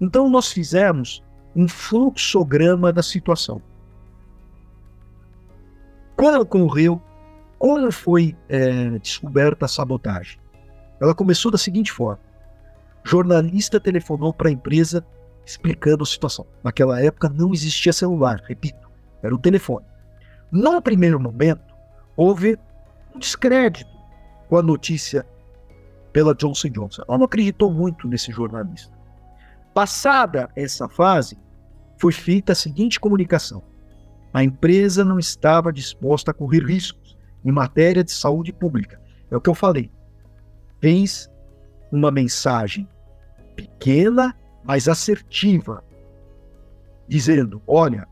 Então, 0.00 0.28
nós 0.28 0.50
fizemos 0.52 1.22
um 1.54 1.68
fluxograma 1.68 2.92
da 2.92 3.02
situação. 3.02 3.60
Quando 6.16 6.40
ocorreu, 6.40 7.00
quando 7.58 7.90
foi 7.92 8.36
é, 8.48 8.98
descoberta 8.98 9.66
a 9.66 9.68
sabotagem? 9.68 10.38
Ela 11.00 11.14
começou 11.14 11.50
da 11.50 11.58
seguinte 11.58 11.92
forma: 11.92 12.20
jornalista 13.04 13.80
telefonou 13.80 14.32
para 14.32 14.48
a 14.48 14.52
empresa 14.52 15.04
explicando 15.44 16.02
a 16.02 16.06
situação. 16.06 16.46
Naquela 16.62 17.00
época 17.00 17.28
não 17.28 17.52
existia 17.52 17.92
celular, 17.92 18.42
repito, 18.46 18.90
era 19.22 19.34
o 19.34 19.38
telefone. 19.38 19.86
Num 20.50 20.80
primeiro 20.80 21.18
momento, 21.18 21.74
houve 22.16 22.58
um 23.14 23.18
descrédito 23.18 23.90
com 24.48 24.56
a 24.56 24.62
notícia 24.62 25.26
pela 26.12 26.34
Johnson 26.34 26.68
Johnson. 26.68 27.02
Ela 27.08 27.18
não 27.18 27.24
acreditou 27.24 27.72
muito 27.72 28.06
nesse 28.06 28.30
jornalista. 28.30 28.92
Passada 29.74 30.48
essa 30.54 30.88
fase, 30.88 31.36
foi 31.98 32.12
feita 32.12 32.52
a 32.52 32.56
seguinte 32.56 33.00
comunicação: 33.00 33.62
a 34.32 34.42
empresa 34.44 35.04
não 35.04 35.18
estava 35.18 35.72
disposta 35.72 36.30
a 36.30 36.34
correr 36.34 36.64
riscos 36.64 37.16
em 37.44 37.50
matéria 37.50 38.04
de 38.04 38.12
saúde 38.12 38.52
pública. 38.52 39.00
É 39.30 39.36
o 39.36 39.40
que 39.40 39.50
eu 39.50 39.54
falei. 39.54 39.90
Fez 40.80 41.30
uma 41.90 42.10
mensagem 42.10 42.88
pequena, 43.56 44.36
mas 44.64 44.88
assertiva, 44.88 45.84
dizendo: 47.06 47.62
olha, 47.66 48.08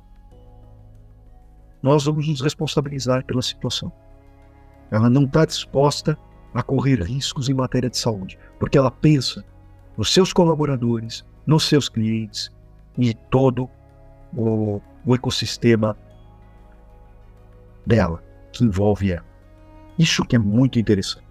nós 1.83 2.05
vamos 2.05 2.29
nos 2.29 2.41
responsabilizar 2.41 3.25
pela 3.25 3.43
situação. 3.43 3.91
Ela 4.91 5.09
não 5.09 5.25
está 5.25 5.45
disposta 5.45 6.17
a 6.55 6.63
correr 6.63 7.03
riscos 7.03 7.49
em 7.49 7.55
matéria 7.55 7.89
de 7.89 7.97
saúde, 7.97 8.39
porque 8.61 8.77
ela 8.77 8.91
pensa 8.91 9.45
nos 9.97 10.13
seus 10.13 10.33
colaboradores, 10.33 11.25
nos 11.47 11.65
seus 11.65 11.89
clientes 11.89 12.51
e 12.99 13.15
todo 13.15 13.69
o, 14.37 14.81
o 15.05 15.15
ecossistema 15.15 15.97
dela, 17.87 18.23
que 18.53 18.65
envolve 18.65 19.13
ela. 19.13 19.27
Isso 19.99 20.25
que 20.25 20.37
é 20.37 20.39
muito 20.39 20.79
interessante. 20.79 21.27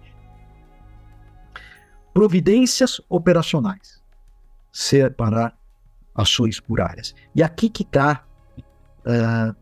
Providências 2.12 3.00
operacionais. 3.08 4.01
Separar 4.72 5.56
ações 6.14 6.58
por 6.58 6.80
áreas. 6.80 7.14
E 7.34 7.42
aqui 7.42 7.68
que 7.68 7.82
está 7.82 8.24
uh, 9.06 9.54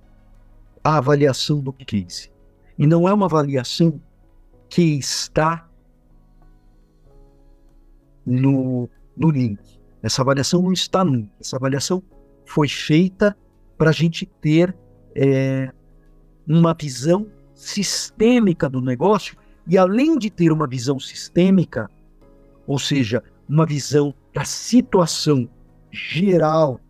a 0.83 0.97
avaliação 0.97 1.61
do 1.61 1.73
case. 1.73 2.31
E 2.79 2.87
não 2.87 3.09
é 3.09 3.12
uma 3.12 3.26
avaliação 3.26 4.00
que 4.69 4.83
está 4.83 5.69
no, 8.25 8.88
no 9.17 9.31
link. 9.31 9.61
Essa 10.02 10.23
avaliação 10.23 10.62
não 10.62 10.73
está 10.73 11.05
no 11.05 11.14
link. 11.14 11.31
Essa 11.40 11.57
avaliação 11.57 12.02
foi 12.47 12.69
feita 12.69 13.37
para 13.76 13.90
a 13.90 13.93
gente 13.93 14.26
ter 14.26 14.75
é, 15.14 15.73
uma 16.47 16.75
visão 16.75 17.26
sistêmica 17.55 18.69
do 18.69 18.81
negócio 18.81 19.37
e 19.67 19.76
além 19.76 20.19
de 20.19 20.31
ter 20.31 20.50
uma 20.50 20.67
visão 20.67 20.99
sistêmica, 20.99 21.88
ou 22.67 22.79
seja, 22.79 23.23
uma 23.49 23.67
visão 23.67 24.14
da 24.33 24.45
situação 24.45 25.49
geral 25.91 26.81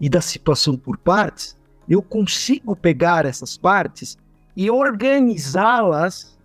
e 0.00 0.08
da 0.08 0.20
situação 0.20 0.76
por 0.76 0.96
partes, 0.96 1.56
eu 1.88 2.02
consigo 2.02 2.74
pegar 2.74 3.26
essas 3.26 3.56
partes 3.56 4.16
e 4.56 4.70
organizá-las 4.70 6.38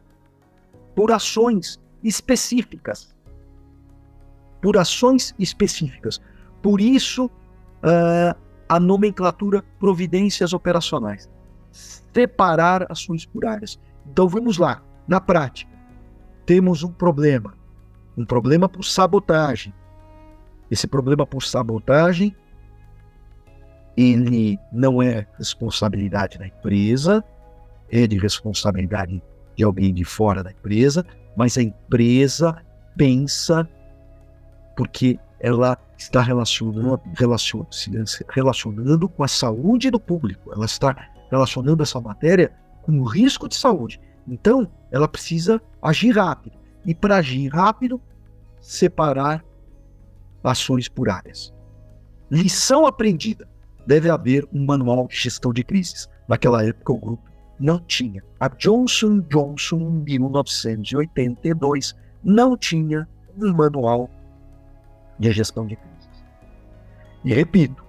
por 0.96 1.12
ações 1.12 1.80
específicas. 2.04 3.16
Por 4.62 4.78
ações 4.78 5.34
específicas. 5.40 6.22
Por 6.62 6.82
isso, 6.82 7.26
uh, 7.28 8.38
a 8.68 8.80
nomenclatura 8.80 9.64
providências 9.80 10.54
operacionais. 10.54 11.30
Separar 11.72 12.86
ações 12.92 13.26
por 13.26 13.46
áreas. 13.46 13.80
Então 14.12 14.28
vamos 14.28 14.58
lá. 14.58 14.84
Na 15.08 15.22
prática, 15.22 15.72
temos 16.46 16.84
um 16.84 16.92
problema. 16.92 17.54
Um 18.18 18.26
problema 18.26 18.68
por 18.68 18.84
sabotagem. 18.84 19.74
Esse 20.70 20.88
problema 20.88 21.26
por 21.26 21.44
sabotagem 21.44 22.36
ele 23.98 24.58
não 24.72 25.02
é 25.02 25.28
responsabilidade 25.38 26.38
da 26.38 26.48
empresa, 26.48 27.24
é 27.92 28.08
de 28.08 28.18
responsabilidade 28.18 29.22
de 29.58 29.64
alguém 29.64 29.94
de 29.94 30.06
fora 30.06 30.42
da 30.42 30.52
empresa, 30.52 31.06
mas 31.36 31.58
a 31.58 31.62
empresa 31.62 32.56
pensa 32.96 33.68
porque 34.78 35.20
ela 35.40 35.78
está 35.98 36.22
relacionando, 36.22 37.02
relacionando 38.30 39.10
com 39.10 39.24
a 39.24 39.28
saúde 39.28 39.92
do 39.92 40.00
público, 40.00 40.54
ela 40.54 40.66
está 40.66 41.10
relacionando 41.30 41.84
essa 41.84 42.00
matéria 42.00 42.54
com 42.84 43.00
o 43.00 43.04
risco 43.04 43.50
de 43.50 43.56
saúde. 43.56 44.00
Então, 44.26 44.72
ela 44.92 45.08
precisa 45.08 45.62
agir 45.82 46.12
rápido. 46.12 46.58
E 46.86 46.96
para 46.96 47.18
agir 47.18 47.50
rápido, 47.50 48.02
separar 48.62 49.44
ações 50.44 50.88
por 50.88 51.10
áreas. 51.10 51.54
Lição 52.30 52.86
aprendida 52.86 53.48
deve 53.86 54.10
haver 54.10 54.48
um 54.54 54.66
manual 54.66 55.08
de 55.08 55.16
gestão 55.16 55.52
de 55.52 55.64
crises. 55.64 56.08
Naquela 56.28 56.64
época, 56.64 56.94
o 56.94 56.98
grupo 56.98 57.24
não 57.60 57.80
tinha. 57.80 58.24
A 58.40 58.48
Johnson 58.48 59.20
Johnson, 59.22 59.80
em 59.80 60.04
1982, 60.20 61.96
não 62.24 62.56
tinha 62.56 63.08
um 63.38 63.54
manual 63.54 64.10
de 65.18 65.32
gestão 65.32 65.66
de 65.66 65.76
crises. 65.76 66.24
E 67.26 67.34
repito, 67.34 67.84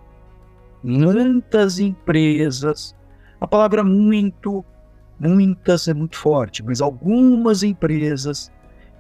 muitas 0.83 1.79
empresas, 1.79 2.97
a 3.41 3.47
palavra 3.47 3.85
muito, 3.85 4.65
muitas 5.19 5.87
é 5.87 5.95
muito 5.95 6.17
forte, 6.17 6.63
mas 6.65 6.81
algumas 6.81 7.63
empresas, 7.63 8.51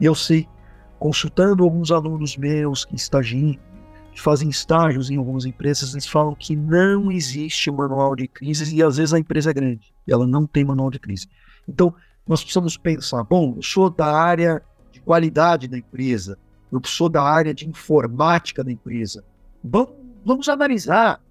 e 0.01 0.05
eu 0.05 0.15
sei, 0.15 0.47
consultando 1.01 1.65
alguns 1.65 1.91
alunos 1.91 2.37
meus 2.37 2.85
que 2.85 2.95
estagiam 2.95 3.59
que 4.13 4.21
fazem 4.21 4.49
estágios 4.49 5.09
em 5.09 5.17
algumas 5.17 5.47
empresas, 5.47 5.93
eles 5.93 6.07
falam 6.07 6.35
que 6.35 6.55
não 6.55 7.11
existe 7.13 7.71
manual 7.71 8.15
de 8.15 8.27
crise 8.27 8.75
e 8.75 8.83
às 8.83 8.97
vezes 8.97 9.15
a 9.15 9.19
empresa 9.19 9.51
é 9.51 9.55
grande 9.55 9.95
e 10.07 10.13
ela 10.13 10.27
não 10.27 10.47
tem 10.47 10.65
manual 10.65 10.91
de 10.91 10.99
crise. 10.99 11.29
Então, 11.67 11.95
nós 12.27 12.43
precisamos 12.43 12.77
pensar, 12.77 13.23
bom, 13.23 13.55
eu 13.57 13.63
sou 13.63 13.89
da 13.89 14.13
área 14.13 14.63
de 14.91 15.01
qualidade 15.01 15.69
da 15.69 15.79
empresa, 15.79 16.37
eu 16.73 16.81
sou 16.85 17.09
da 17.09 17.23
área 17.23 17.55
de 17.55 17.69
informática 17.69 18.63
da 18.63 18.71
empresa. 18.71 19.25
Vamos, 19.63 19.95
vamos 20.25 20.49
analisar 20.49 21.23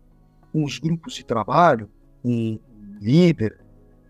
com 0.51 0.63
os 0.63 0.79
grupos 0.79 1.13
de 1.13 1.25
trabalho, 1.25 1.89
com 2.23 2.31
um 2.31 2.59
líder, 2.99 3.59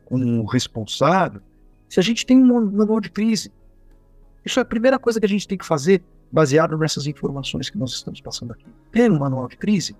com 0.06 0.17
um 0.17 0.45
responsável, 0.45 1.41
se 1.89 2.00
a 2.00 2.04
gente 2.04 2.26
tem 2.26 2.38
um 2.38 2.72
manual 2.72 3.02
de 3.02 3.10
crise. 3.10 3.52
Isso 4.45 4.60
é 4.60 4.62
a 4.62 4.65
primeira 4.65 4.97
coisa 4.97 5.19
que 5.19 5.25
a 5.25 5.30
gente 5.30 5.47
tem 5.47 5.58
que 5.58 5.65
fazer 5.65 6.04
baseado 6.32 6.78
nessas 6.78 7.08
informações 7.08 7.69
que 7.69 7.78
nós 7.78 7.91
estamos 7.91 8.21
passando 8.21 8.54
aqui. 8.54 8.65
Tem 8.91 9.10
um 9.10 9.19
manual 9.19 9.47
de 9.47 9.58
crise? 9.58 9.95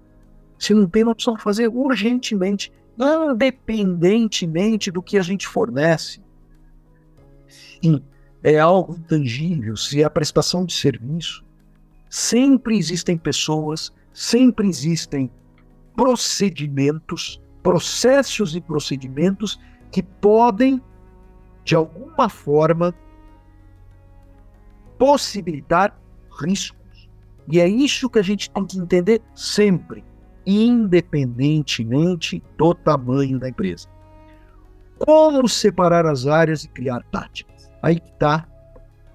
Se 0.58 0.74
não 0.74 0.88
tem, 0.88 1.04
nós 1.04 1.16
precisamos 1.16 1.42
fazer 1.42 1.68
urgentemente, 1.68 2.72
independentemente 3.32 4.92
do 4.92 5.02
que 5.02 5.18
a 5.18 5.22
gente 5.22 5.48
fornece. 5.48 6.22
Sim, 7.48 8.04
é 8.44 8.60
algo 8.60 8.96
intangível, 8.96 9.76
se 9.76 10.02
é 10.02 10.06
a 10.06 10.10
prestação 10.10 10.66
de 10.66 10.74
serviço. 10.74 11.44
Sempre 12.10 12.78
existem 12.78 13.18
pessoas, 13.18 13.94
sempre 14.14 14.68
existem 14.68 15.32
procedimentos, 15.96 17.42
processos 17.62 18.56
e 18.56 18.62
procedimentos 18.62 19.60
que 19.92 20.04
podem, 20.04 20.82
de 21.64 21.76
alguma 21.76 22.30
forma, 22.30 22.94
possibilitar 25.00 25.98
riscos. 26.40 27.10
E 27.48 27.60
é 27.60 27.68
isso 27.68 28.08
que 28.10 28.20
a 28.20 28.22
gente 28.22 28.52
tem 28.52 28.66
que 28.66 28.78
entender 28.78 29.22
sempre, 29.34 30.04
independentemente 30.46 32.44
do 32.58 32.76
tamanho 32.76 33.40
da 33.40 33.50
empresa. 33.50 33.88
Como 35.00 35.48
separar 35.48 36.06
as 36.06 36.28
áreas 36.28 36.66
e 36.66 36.70
criar 36.70 37.02
táticas? 37.12 37.72
Aí 37.82 37.98
está 38.06 38.46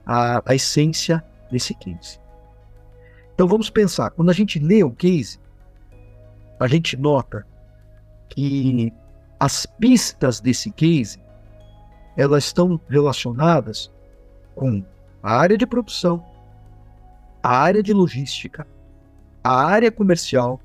a, 0.04 0.42
a 0.50 0.54
essência 0.54 1.22
desse 1.52 1.74
case. 1.74 2.18
Então 3.34 3.46
vamos 3.46 3.68
pensar, 3.68 4.10
quando 4.10 4.30
a 4.30 4.34
gente 4.34 4.58
lê 4.58 4.82
o 4.82 4.90
case, 4.90 5.38
a 6.58 6.66
gente 6.66 6.96
nota 6.96 7.46
que 8.30 8.92
as 9.38 9.66
pistas 9.66 10.40
desse 10.40 10.70
case 10.70 11.22
elas 12.16 12.44
estão 12.44 12.80
relacionadas 12.88 13.92
com 14.54 14.82
a 15.24 15.38
área 15.38 15.56
de 15.56 15.66
produção, 15.66 16.22
a 17.42 17.56
área 17.56 17.82
de 17.82 17.94
logística, 17.94 18.66
a 19.42 19.64
área 19.64 19.90
comercial, 19.90 20.60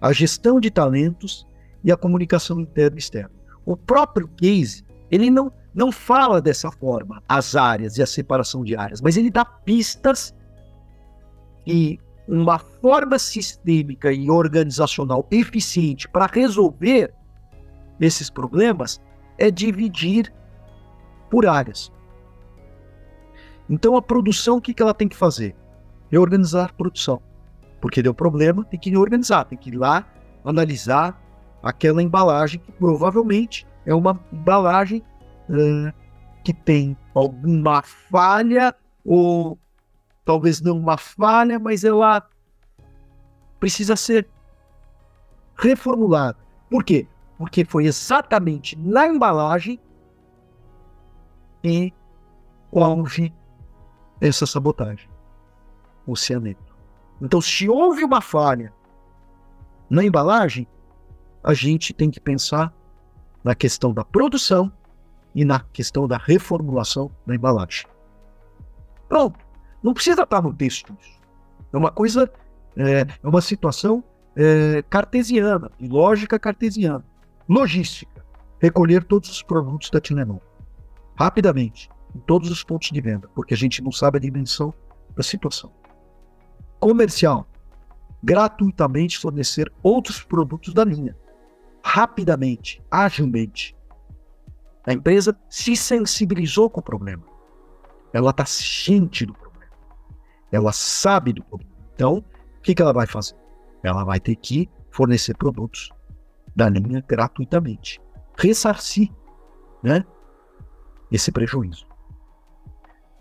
a 0.00 0.10
gestão 0.10 0.58
de 0.58 0.70
talentos 0.70 1.46
e 1.84 1.92
a 1.92 1.98
comunicação 1.98 2.58
interna 2.58 2.96
e 2.96 2.98
externa. 2.98 3.30
O 3.66 3.76
próprio 3.76 4.26
case, 4.26 4.82
ele 5.10 5.30
não, 5.30 5.52
não 5.74 5.92
fala 5.92 6.40
dessa 6.40 6.70
forma, 6.70 7.22
as 7.28 7.54
áreas 7.54 7.98
e 7.98 8.02
a 8.02 8.06
separação 8.06 8.64
de 8.64 8.74
áreas, 8.74 9.02
mas 9.02 9.18
ele 9.18 9.30
dá 9.30 9.44
pistas 9.44 10.34
e 11.66 12.00
uma 12.26 12.58
forma 12.58 13.18
sistêmica 13.18 14.10
e 14.10 14.30
organizacional 14.30 15.28
eficiente 15.30 16.08
para 16.08 16.24
resolver 16.24 17.12
esses 18.00 18.30
problemas 18.30 18.98
é 19.36 19.50
dividir 19.50 20.32
por 21.28 21.44
áreas. 21.44 21.92
Então 23.70 23.96
a 23.96 24.02
produção, 24.02 24.58
o 24.58 24.60
que, 24.60 24.74
que 24.74 24.82
ela 24.82 24.92
tem 24.92 25.08
que 25.08 25.16
fazer? 25.16 25.56
reorganizar 26.10 26.68
a 26.68 26.72
produção. 26.72 27.22
Porque 27.80 28.02
deu 28.02 28.12
problema, 28.12 28.64
tem 28.64 28.78
que 28.78 28.90
reorganizar, 28.90 29.46
tem 29.46 29.56
que 29.56 29.70
ir 29.70 29.76
lá 29.76 30.04
analisar 30.44 31.18
aquela 31.62 32.02
embalagem 32.02 32.60
que 32.60 32.72
provavelmente 32.72 33.66
é 33.86 33.94
uma 33.94 34.18
embalagem 34.32 35.02
uh, 35.48 35.92
que 36.44 36.52
tem 36.52 36.96
alguma 37.14 37.82
falha 37.82 38.74
ou 39.04 39.58
talvez 40.24 40.60
não 40.60 40.78
uma 40.78 40.96
falha, 40.96 41.58
mas 41.58 41.84
ela 41.84 42.26
precisa 43.58 43.96
ser 43.96 44.28
reformulada. 45.56 46.38
Por 46.68 46.84
quê? 46.84 47.06
Porque 47.38 47.64
foi 47.64 47.86
exatamente 47.86 48.76
na 48.78 49.06
embalagem 49.06 49.78
que 51.62 51.92
houve 52.70 53.32
essa 54.20 54.46
sabotagem 54.46 55.08
o 56.06 56.16
cianeto. 56.16 56.74
Então, 57.20 57.40
se 57.40 57.68
houve 57.68 58.02
uma 58.04 58.20
falha 58.20 58.72
na 59.88 60.04
embalagem, 60.04 60.66
a 61.42 61.54
gente 61.54 61.92
tem 61.92 62.10
que 62.10 62.20
pensar 62.20 62.72
na 63.44 63.54
questão 63.54 63.92
da 63.92 64.04
produção 64.04 64.72
e 65.34 65.44
na 65.44 65.60
questão 65.60 66.08
da 66.08 66.16
reformulação 66.16 67.10
da 67.26 67.34
embalagem. 67.34 67.86
Pronto. 69.08 69.38
Não 69.82 69.94
precisa 69.94 70.22
estar 70.22 70.42
no 70.42 70.52
texto 70.52 70.94
isso. 71.00 71.20
É 71.72 71.76
uma 71.76 71.90
coisa, 71.90 72.30
é, 72.76 73.00
é 73.00 73.28
uma 73.28 73.40
situação 73.40 74.04
é, 74.36 74.82
cartesiana, 74.82 75.70
de 75.78 75.88
lógica 75.88 76.38
cartesiana. 76.38 77.04
Logística. 77.48 78.24
Recolher 78.58 79.04
todos 79.04 79.30
os 79.30 79.42
produtos 79.42 79.90
da 79.90 80.00
Tilenon. 80.00 80.38
Rapidamente, 81.18 81.88
em 82.14 82.20
todos 82.20 82.50
os 82.50 82.62
pontos 82.62 82.90
de 82.90 83.00
venda, 83.00 83.28
porque 83.34 83.54
a 83.54 83.56
gente 83.56 83.82
não 83.82 83.92
sabe 83.92 84.18
a 84.18 84.20
dimensão 84.20 84.72
da 85.16 85.22
situação 85.22 85.72
comercial, 86.78 87.46
gratuitamente 88.22 89.18
fornecer 89.18 89.70
outros 89.82 90.22
produtos 90.22 90.72
da 90.72 90.82
linha, 90.82 91.14
rapidamente, 91.84 92.82
agilmente. 92.90 93.76
A 94.86 94.94
empresa 94.94 95.38
se 95.50 95.76
sensibilizou 95.76 96.70
com 96.70 96.80
o 96.80 96.82
problema. 96.82 97.22
Ela 98.14 98.30
está 98.30 98.46
ciente 98.46 99.26
do 99.26 99.34
problema. 99.34 99.72
Ela 100.50 100.72
sabe 100.72 101.34
do 101.34 101.44
problema. 101.44 101.70
Então, 101.94 102.24
o 102.58 102.60
que, 102.62 102.74
que 102.74 102.80
ela 102.80 102.94
vai 102.94 103.06
fazer? 103.06 103.38
ela 103.82 104.04
vai 104.04 104.20
ter 104.20 104.36
que 104.36 104.68
fornecer 104.90 105.36
produtos 105.36 105.90
da 106.54 106.68
linha 106.68 107.02
gratuitamente. 107.06 108.00
Ressarcir 108.36 109.10
né, 109.82 110.04
esse 111.10 111.32
prejuízo. 111.32 111.86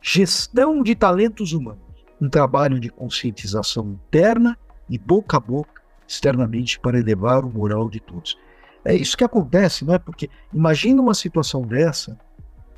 Gestão 0.02 0.82
de 0.82 0.96
talentos 0.96 1.54
humanos. 1.54 1.82
Um 2.22 2.30
trabalho 2.30 2.80
de 2.80 2.90
conscientização 2.90 3.92
interna 3.92 4.58
e 4.90 4.98
boca 4.98 5.38
a 5.38 5.40
boca 5.40 5.82
externamente 6.08 6.80
para 6.80 7.00
elevar 7.00 7.46
o 7.46 7.50
moral 7.50 7.90
de 7.90 8.00
todos. 8.00 8.38
É 8.84 8.96
isso 8.96 9.16
que 9.16 9.24
acontece, 9.24 9.86
não 9.86 9.94
é? 9.94 10.00
Porque 10.00 10.30
imagina 10.54 11.02
uma 11.02 11.14
situação 11.14 11.62
dessa, 11.62 12.18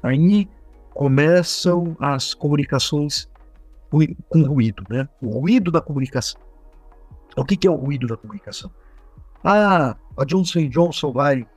aí 0.03 0.49
começam 0.93 1.95
as 1.99 2.33
comunicações 2.33 3.29
com 3.89 4.43
ruído, 4.43 4.83
né? 4.89 5.07
O 5.21 5.29
ruído 5.39 5.71
da 5.71 5.81
comunicação. 5.81 6.39
O 7.35 7.45
que, 7.45 7.55
que 7.55 7.67
é 7.67 7.71
o 7.71 7.75
ruído 7.75 8.07
da 8.07 8.17
comunicação? 8.17 8.71
Ah, 9.43 9.95
a 10.17 10.25
Johnson 10.25 10.67
Johnson 10.67 11.11
vai, 11.11 11.47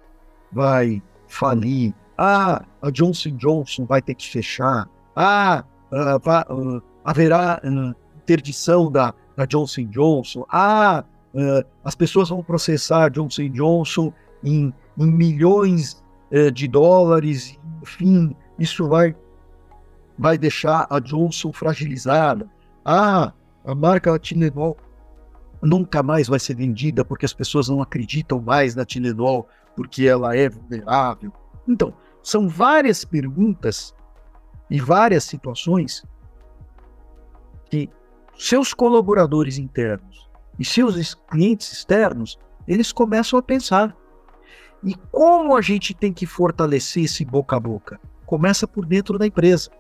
vai 0.53 1.03
falir. 1.27 1.95
Ah, 2.17 2.65
a 2.81 2.91
Johnson 2.91 3.31
Johnson 3.37 3.85
vai 3.85 4.01
ter 4.01 4.15
que 4.15 4.29
fechar. 4.29 4.89
Ah, 5.17 5.65
uh, 5.93 6.77
uh, 6.77 6.83
haverá 7.05 7.61
uh, 7.65 7.95
interdição 8.23 8.91
da, 8.91 9.15
da 9.37 9.45
Johnson 9.45 9.85
Johnson. 9.85 10.45
Ah, 10.49 11.05
as 11.85 11.97
pessoas 11.97 12.29
vão 12.29 12.45
processar 12.45 13.11
Johnson 13.11 13.49
Johnson 13.49 14.13
em, 14.45 14.73
em 14.97 15.07
milhões 15.11 16.01
de 16.55 16.69
dólares. 16.69 17.59
Enfim, 17.83 18.37
isso 18.57 18.89
vai, 18.89 19.17
vai 20.17 20.39
deixar 20.39 20.87
a 20.89 21.01
Johnson 21.01 21.53
fragilizada. 21.53 22.49
Ah, 22.85 23.33
a 23.65 23.75
marca 23.75 24.17
Tylenol 24.17 24.77
nunca 25.61 26.05
mais 26.05 26.29
vai 26.29 26.39
ser 26.39 26.55
vendida 26.55 27.05
porque 27.05 27.25
as 27.25 27.33
pessoas 27.33 27.69
não 27.69 27.83
acreditam 27.83 28.41
mais 28.41 28.77
na 28.77 28.85
Tilenol 28.85 29.49
porque 29.75 30.07
ela 30.07 30.37
é 30.37 30.49
vulnerável. 30.49 31.33
Então, 31.67 31.93
são 32.23 32.49
várias 32.49 33.05
perguntas 33.05 33.95
e 34.71 34.81
várias 34.81 35.25
situações 35.25 36.05
que 37.71 37.89
seus 38.37 38.75
colaboradores 38.75 39.59
internos 39.59 40.29
e 40.59 40.65
seus 40.65 41.15
clientes 41.15 41.73
externos, 41.73 42.39
eles 42.67 42.93
começam 42.93 43.39
a 43.39 43.43
pensar. 43.43 43.97
E 44.83 44.95
como 45.11 45.57
a 45.57 45.61
gente 45.61 45.95
tem 45.95 46.13
que 46.13 46.27
fortalecer 46.27 47.05
esse 47.05 47.25
boca 47.25 47.57
a 47.57 47.61
boca? 47.61 48.01
Começa 48.27 48.67
por 48.67 48.85
dentro 48.85 49.19
da 49.19 49.27
empresa. 49.27 49.71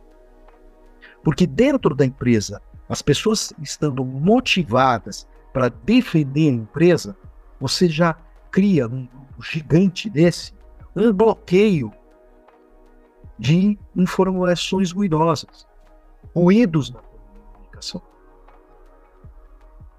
Porque 1.23 1.47
dentro 1.47 1.94
da 1.94 2.05
empresa, 2.05 2.61
as 2.88 3.03
pessoas 3.03 3.53
estando 3.61 4.05
motivadas 4.05 5.27
para 5.53 5.68
defender 5.68 6.49
a 6.49 6.53
empresa, 6.53 7.16
você 7.61 7.88
já 7.88 8.14
cria 8.51 8.87
um 8.87 9.09
gigante 9.40 10.09
desse 10.09 10.53
um 10.94 11.12
bloqueio 11.12 11.92
de 13.38 13.79
informações 13.97 14.92
ruidosas, 14.92 15.66
ruídos 16.35 16.90
na 16.90 17.01
comunicação. 17.01 18.03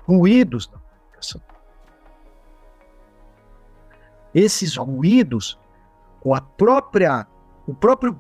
Ruídos 0.08 0.70
na 0.72 0.78
comunicação. 0.78 1.42
Esses 4.34 4.76
ruídos, 4.76 5.60
com 6.20 6.34
a 6.34 6.42
própria, 6.42 7.28
o 7.68 7.74
próprio 7.74 8.16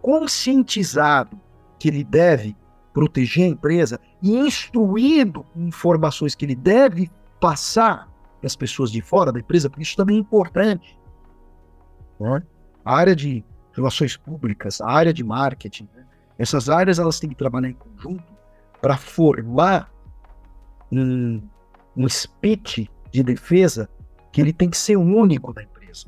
conscientizado 0.00 1.38
que 1.78 1.88
ele 1.88 2.04
deve 2.04 2.56
proteger 2.92 3.44
a 3.44 3.48
empresa 3.48 4.00
e 4.22 4.36
instruído 4.36 5.46
informações 5.54 6.34
que 6.34 6.44
ele 6.44 6.56
deve 6.56 7.10
passar 7.40 8.08
para 8.40 8.46
as 8.46 8.56
pessoas 8.56 8.90
de 8.90 9.00
fora 9.00 9.32
da 9.32 9.38
empresa, 9.38 9.68
porque 9.68 9.82
isso 9.82 9.96
também 9.96 10.16
é 10.16 10.20
importante. 10.20 10.98
Né? 12.18 12.42
A 12.84 12.96
área 12.96 13.14
de 13.14 13.44
relações 13.78 14.16
públicas, 14.16 14.80
a 14.80 14.90
área 14.90 15.12
de 15.12 15.24
marketing, 15.24 15.88
né? 15.94 16.04
essas 16.38 16.68
áreas 16.68 16.98
elas 16.98 17.18
têm 17.18 17.30
que 17.30 17.36
trabalhar 17.36 17.70
em 17.70 17.74
conjunto 17.74 18.32
para 18.80 18.96
formar 18.96 19.90
um, 20.92 21.40
um 21.96 22.08
speech 22.08 22.90
de 23.10 23.22
defesa 23.22 23.88
que 24.30 24.40
ele 24.40 24.52
tem 24.52 24.68
que 24.68 24.76
ser 24.76 24.96
único 24.96 25.52
na 25.54 25.62
empresa. 25.62 26.06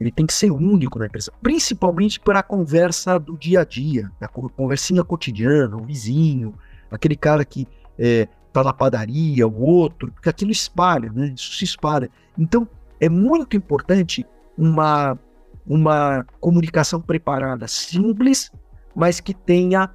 Ele 0.00 0.10
tem 0.10 0.26
que 0.26 0.32
ser 0.32 0.50
único 0.50 0.98
na 0.98 1.06
empresa, 1.06 1.32
principalmente 1.40 2.18
para 2.18 2.40
a 2.40 2.42
conversa 2.42 3.18
do 3.18 3.36
dia 3.36 3.60
a 3.60 3.64
dia, 3.64 4.10
a 4.20 4.26
conversinha 4.28 5.04
cotidiana, 5.04 5.76
o 5.76 5.84
vizinho, 5.84 6.54
aquele 6.90 7.14
cara 7.14 7.44
que 7.44 7.68
é, 7.98 8.26
tá 8.52 8.64
na 8.64 8.72
padaria, 8.72 9.46
o 9.46 9.60
outro, 9.62 10.10
porque 10.12 10.28
aquilo 10.28 10.50
espalha, 10.50 11.10
né? 11.12 11.32
Isso 11.36 11.54
se 11.54 11.64
espalha. 11.64 12.10
Então, 12.36 12.68
é 13.00 13.08
muito 13.08 13.56
importante 13.56 14.26
uma, 14.56 15.18
uma 15.66 16.24
comunicação 16.40 17.00
preparada, 17.00 17.68
simples, 17.68 18.50
mas 18.94 19.20
que 19.20 19.32
tenha 19.32 19.90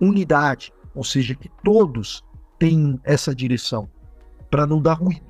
unidade, 0.00 0.72
ou 0.94 1.04
seja, 1.04 1.34
que 1.34 1.50
todos 1.64 2.24
tenham 2.58 3.00
essa 3.04 3.34
direção, 3.34 3.88
para 4.50 4.66
não 4.66 4.80
dar 4.80 4.94
ruído. 4.94 5.26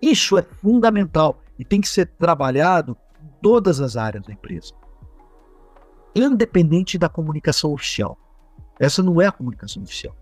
Isso 0.00 0.38
é 0.38 0.42
fundamental 0.42 1.42
e 1.58 1.64
tem 1.64 1.80
que 1.80 1.88
ser 1.88 2.06
trabalhado 2.06 2.96
em 3.22 3.28
todas 3.42 3.80
as 3.80 3.96
áreas 3.96 4.24
da 4.24 4.32
empresa, 4.32 4.72
independente 6.14 6.98
da 6.98 7.08
comunicação 7.08 7.72
oficial. 7.72 8.18
Essa 8.78 9.02
não 9.02 9.20
é 9.20 9.26
a 9.26 9.32
comunicação 9.32 9.82
oficial. 9.82 10.14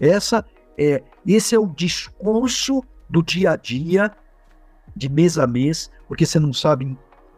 Essa 0.00 0.44
é, 0.78 1.02
esse 1.26 1.54
é 1.54 1.58
o 1.58 1.66
discurso 1.66 2.82
do 3.08 3.22
dia 3.22 3.52
a 3.52 3.56
dia, 3.56 4.12
de 4.94 5.08
mês 5.08 5.38
a 5.38 5.46
mês, 5.46 5.90
porque 6.08 6.26
você 6.26 6.38
não 6.38 6.52
sabe 6.52 6.96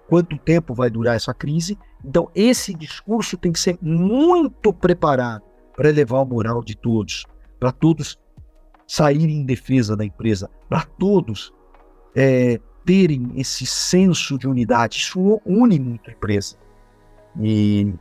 quanto 0.09 0.39
tempo 0.39 0.75
vai 0.75 0.91
durar 0.91 1.15
essa 1.15 1.35
crise. 1.35 1.79
Então, 2.05 2.31
esse 2.35 2.75
discurso 2.75 3.37
tem 3.37 3.53
que 3.53 3.61
ser 3.61 3.79
muito 3.81 4.73
preparado 4.73 5.43
para 5.77 5.91
elevar 5.91 6.23
o 6.23 6.27
moral 6.27 6.65
de 6.65 6.77
todos, 6.77 7.25
para 7.61 7.71
todos 7.71 8.19
saírem 8.87 9.43
em 9.43 9.45
defesa 9.45 9.95
da 9.95 10.05
empresa, 10.05 10.51
para 10.69 10.83
todos 10.83 11.53
é, 12.17 12.59
terem 12.85 13.33
esse 13.37 13.67
senso 13.67 14.39
de 14.39 14.49
unidade. 14.49 14.97
Isso 14.97 15.41
une 15.45 15.79
muito 15.79 16.09
a 16.09 16.13
empresa. 16.13 16.57
E 17.39 17.93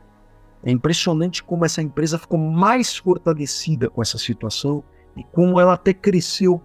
é 0.64 0.70
impressionante 0.70 1.42
como 1.42 1.64
essa 1.64 1.82
empresa 1.82 2.18
ficou 2.18 2.38
mais 2.38 2.96
fortalecida 2.96 3.90
com 3.90 4.00
essa 4.00 4.16
situação 4.16 4.82
e 5.14 5.22
como 5.24 5.60
ela 5.60 5.74
até 5.74 5.92
cresceu 5.92 6.60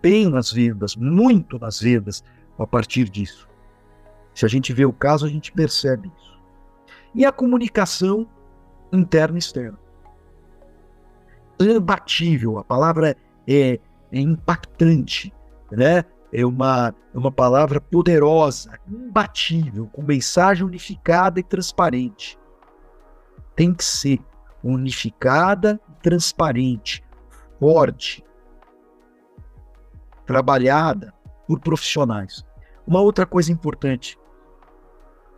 bem 0.00 0.28
nas 0.28 0.50
vendas, 0.50 0.96
muito 0.96 1.58
nas 1.58 1.80
vendas 1.80 2.24
a 2.58 2.66
partir 2.66 3.08
disso. 3.08 3.45
Se 4.36 4.44
a 4.44 4.48
gente 4.48 4.70
vê 4.74 4.84
o 4.84 4.92
caso, 4.92 5.24
a 5.24 5.30
gente 5.30 5.50
percebe 5.50 6.12
isso. 6.14 6.38
E 7.14 7.24
a 7.24 7.32
comunicação 7.32 8.28
interna 8.92 9.36
e 9.36 9.38
externa. 9.38 9.78
Imbatível, 11.58 12.58
a 12.58 12.64
palavra 12.64 13.16
é, 13.48 13.80
é 14.12 14.20
impactante, 14.20 15.32
né? 15.72 16.04
é 16.30 16.44
uma, 16.44 16.94
é 17.14 17.18
uma 17.18 17.32
palavra 17.32 17.80
poderosa, 17.80 18.78
imbatível, 18.86 19.86
com 19.86 20.02
mensagem 20.02 20.66
unificada 20.66 21.40
e 21.40 21.42
transparente. 21.42 22.38
Tem 23.54 23.72
que 23.72 23.82
ser 23.82 24.20
unificada 24.62 25.80
e 25.88 26.02
transparente, 26.02 27.02
forte, 27.58 28.22
trabalhada 30.26 31.14
por 31.48 31.58
profissionais. 31.58 32.44
Uma 32.86 33.00
outra 33.00 33.24
coisa 33.24 33.50
importante 33.50 34.18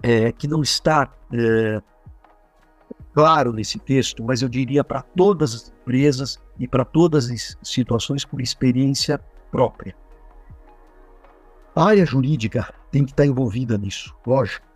é, 0.02 0.32
que 0.32 0.46
não 0.46 0.62
está 0.62 1.12
é, 1.32 1.82
claro 3.12 3.52
nesse 3.52 3.78
texto, 3.78 4.22
mas 4.22 4.42
eu 4.42 4.48
diria 4.48 4.84
para 4.84 5.02
todas 5.02 5.54
as 5.54 5.68
empresas 5.68 6.38
e 6.58 6.68
para 6.68 6.84
todas 6.84 7.30
as 7.30 7.56
situações 7.62 8.24
por 8.24 8.40
experiência 8.40 9.18
própria. 9.50 9.94
A 11.74 11.84
área 11.84 12.04
jurídica 12.04 12.72
tem 12.90 13.04
que 13.04 13.12
estar 13.12 13.26
envolvida 13.26 13.78
nisso, 13.78 14.14
lógico, 14.26 14.66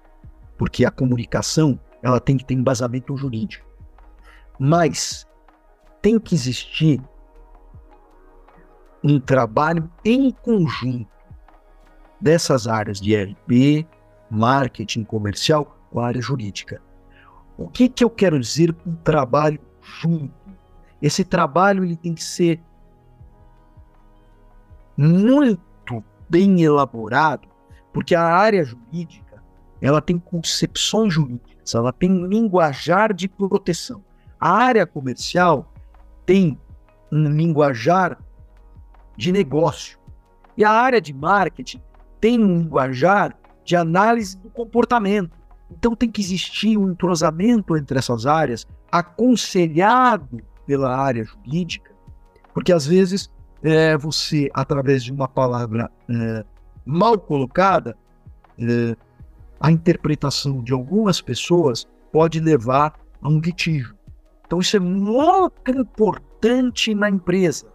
porque 0.56 0.85
a 0.85 0.90
comunicação 0.90 1.78
ela 2.02 2.20
tem 2.20 2.37
que 2.37 2.44
ter 2.44 2.54
embasamento 2.54 3.16
jurídico. 3.16 3.66
Mas 4.58 5.26
tem 6.00 6.18
que 6.18 6.35
existir 6.35 7.00
um 9.02 9.18
trabalho 9.18 9.90
em 10.04 10.30
conjunto 10.30 11.11
dessas 12.20 12.68
áreas 12.68 13.00
de 13.00 13.16
RP, 13.16 13.87
marketing 14.33 15.05
comercial 15.05 15.77
com 15.90 16.01
a 16.01 16.07
área 16.07 16.21
jurídica. 16.21 16.81
O 17.59 17.68
que, 17.68 17.88
que 17.88 18.03
eu 18.03 18.09
quero 18.09 18.40
dizer 18.40 18.73
com 18.73 18.95
trabalho 18.97 19.61
junto? 19.83 20.33
Esse 21.03 21.23
trabalho 21.23 21.85
ele 21.85 21.97
tem 21.97 22.14
que 22.14 22.25
ser 22.25 22.61
muito 24.97 26.03
bem 26.31 26.62
elaborado, 26.62 27.47
porque 27.92 28.14
a 28.14 28.25
área 28.25 28.64
jurídica 28.64 29.42
ela 29.81 30.01
tem 30.01 30.18
concepções 30.18 31.12
jurídicas, 31.12 31.75
ela 31.75 31.92
tem 31.92 32.27
linguajar 32.27 33.12
de 33.12 33.29
proteção. 33.29 34.03
A 34.40 34.51
área 34.51 34.87
comercial 34.87 35.71
tem 36.25 36.59
um 37.11 37.29
linguajar 37.29 38.18
de 39.16 39.31
negócio. 39.31 39.99
E 40.57 40.64
a 40.64 40.71
área 40.71 41.01
de 41.01 41.12
marketing 41.12 41.83
tem 42.21 42.42
um 42.42 42.59
linguajar 42.59 43.37
de 43.64 43.77
análise 43.77 44.37
do 44.38 44.51
comportamento. 44.51 45.37
Então 45.70 45.94
tem 45.94 46.11
que 46.11 46.20
existir 46.20 46.77
um 46.77 46.90
entrosamento 46.90 47.77
entre 47.77 47.98
essas 47.98 48.27
áreas, 48.27 48.66
aconselhado 48.90 50.42
pela 50.66 50.96
área 50.96 51.25
jurídica, 51.25 51.90
porque 52.53 52.72
às 52.72 52.87
vezes 52.87 53.31
é, 53.62 53.96
você, 53.96 54.51
através 54.53 55.03
de 55.03 55.12
uma 55.12 55.29
palavra 55.29 55.90
é, 56.09 56.44
mal 56.85 57.18
colocada, 57.18 57.96
é, 58.59 58.96
a 59.61 59.70
interpretação 59.70 60.62
de 60.62 60.72
algumas 60.72 61.20
pessoas 61.20 61.87
pode 62.12 62.40
levar 62.40 62.94
a 63.22 63.29
um 63.29 63.38
litígio. 63.38 63.96
Então 64.44 64.61
isso 64.61 64.77
é 64.77 64.81
muito 64.81 65.70
importante 65.70 66.94
na 66.94 67.09
empresa, 67.09 67.66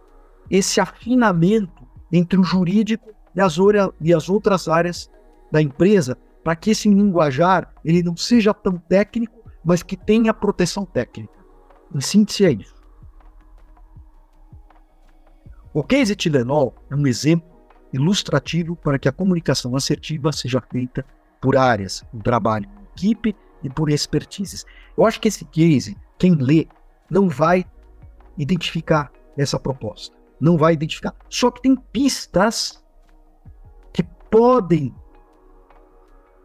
esse 0.50 0.80
afinamento 0.80 1.86
entre 2.12 2.38
o 2.38 2.44
jurídico 2.44 3.10
e 3.34 3.40
as, 3.40 3.56
e 4.00 4.14
as 4.14 4.28
outras 4.28 4.68
áreas 4.68 5.10
da 5.50 5.60
empresa, 5.60 6.16
para 6.42 6.56
que 6.56 6.70
esse 6.70 6.88
linguajar 6.88 7.72
ele 7.84 8.02
não 8.02 8.16
seja 8.16 8.54
tão 8.54 8.78
técnico, 8.78 9.38
mas 9.64 9.82
que 9.82 9.96
tenha 9.96 10.32
proteção 10.32 10.84
técnica. 10.84 11.32
Em 11.94 12.00
síntese 12.00 12.44
é 12.44 12.52
isso. 12.52 12.74
O 15.72 15.82
case 15.82 16.16
Tilenol 16.16 16.74
é 16.90 16.94
um 16.94 17.06
exemplo 17.06 17.48
ilustrativo 17.92 18.76
para 18.76 18.98
que 18.98 19.08
a 19.08 19.12
comunicação 19.12 19.74
assertiva 19.76 20.32
seja 20.32 20.60
feita 20.60 21.04
por 21.40 21.56
áreas, 21.56 22.04
um 22.12 22.18
trabalho 22.18 22.68
equipe 22.94 23.34
e 23.62 23.70
por 23.70 23.90
expertises. 23.90 24.66
Eu 24.96 25.06
acho 25.06 25.20
que 25.20 25.28
esse 25.28 25.44
case, 25.44 25.96
quem 26.18 26.34
lê, 26.34 26.66
não 27.10 27.28
vai 27.28 27.64
identificar 28.36 29.12
essa 29.36 29.58
proposta. 29.58 30.16
Não 30.40 30.56
vai 30.56 30.72
identificar. 30.72 31.14
Só 31.28 31.50
que 31.50 31.62
tem 31.62 31.76
pistas 31.76 32.82
que 33.92 34.02
podem 34.30 34.94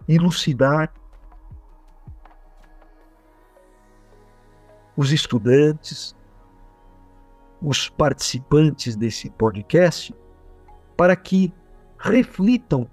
elucidar 0.07 0.93
os 4.95 5.11
estudantes, 5.11 6.15
os 7.61 7.89
participantes 7.89 8.95
desse 8.95 9.29
podcast, 9.31 10.13
para 10.95 11.15
que 11.15 11.53
reflitam 11.97 12.87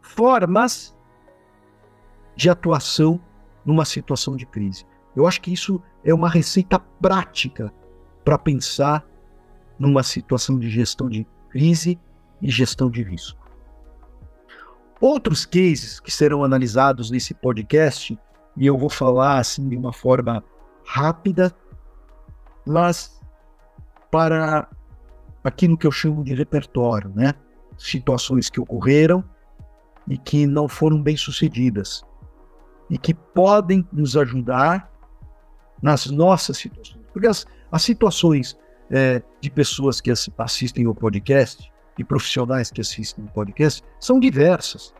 formas 0.00 0.96
de 2.36 2.48
atuação 2.48 3.20
numa 3.64 3.84
situação 3.84 4.36
de 4.36 4.46
crise. 4.46 4.86
Eu 5.16 5.26
acho 5.26 5.40
que 5.40 5.52
isso 5.52 5.82
é 6.04 6.12
uma 6.12 6.28
receita 6.28 6.78
prática 6.78 7.72
para 8.24 8.38
pensar 8.38 9.04
numa 9.78 10.02
situação 10.02 10.58
de 10.58 10.68
gestão 10.70 11.08
de 11.08 11.26
crise 11.50 11.98
e 12.40 12.50
gestão 12.50 12.90
de 12.90 13.02
risco. 13.02 13.43
Outros 15.00 15.44
cases 15.44 16.00
que 16.00 16.10
serão 16.10 16.44
analisados 16.44 17.10
nesse 17.10 17.34
podcast, 17.34 18.18
e 18.56 18.66
eu 18.66 18.78
vou 18.78 18.88
falar 18.88 19.38
assim 19.38 19.68
de 19.68 19.76
uma 19.76 19.92
forma 19.92 20.42
rápida, 20.86 21.54
mas 22.66 23.20
para 24.10 24.68
aquilo 25.42 25.76
que 25.76 25.86
eu 25.86 25.92
chamo 25.92 26.22
de 26.22 26.34
repertório, 26.34 27.12
né? 27.14 27.34
Situações 27.76 28.48
que 28.48 28.60
ocorreram 28.60 29.24
e 30.08 30.16
que 30.16 30.46
não 30.46 30.68
foram 30.68 31.02
bem 31.02 31.16
sucedidas 31.16 32.04
e 32.88 32.96
que 32.96 33.12
podem 33.12 33.86
nos 33.92 34.16
ajudar 34.16 34.90
nas 35.82 36.06
nossas 36.06 36.58
situações. 36.58 37.04
Porque 37.12 37.26
as, 37.26 37.46
as 37.70 37.82
situações 37.82 38.56
é, 38.90 39.22
de 39.40 39.50
pessoas 39.50 40.00
que 40.00 40.12
assistem 40.38 40.86
o 40.86 40.94
podcast 40.94 41.72
e 41.98 42.04
profissionais 42.04 42.70
que 42.70 42.80
assistem 42.80 43.24
o 43.24 43.28
podcast 43.28 43.82
são 44.00 44.18
diversas. 44.18 44.94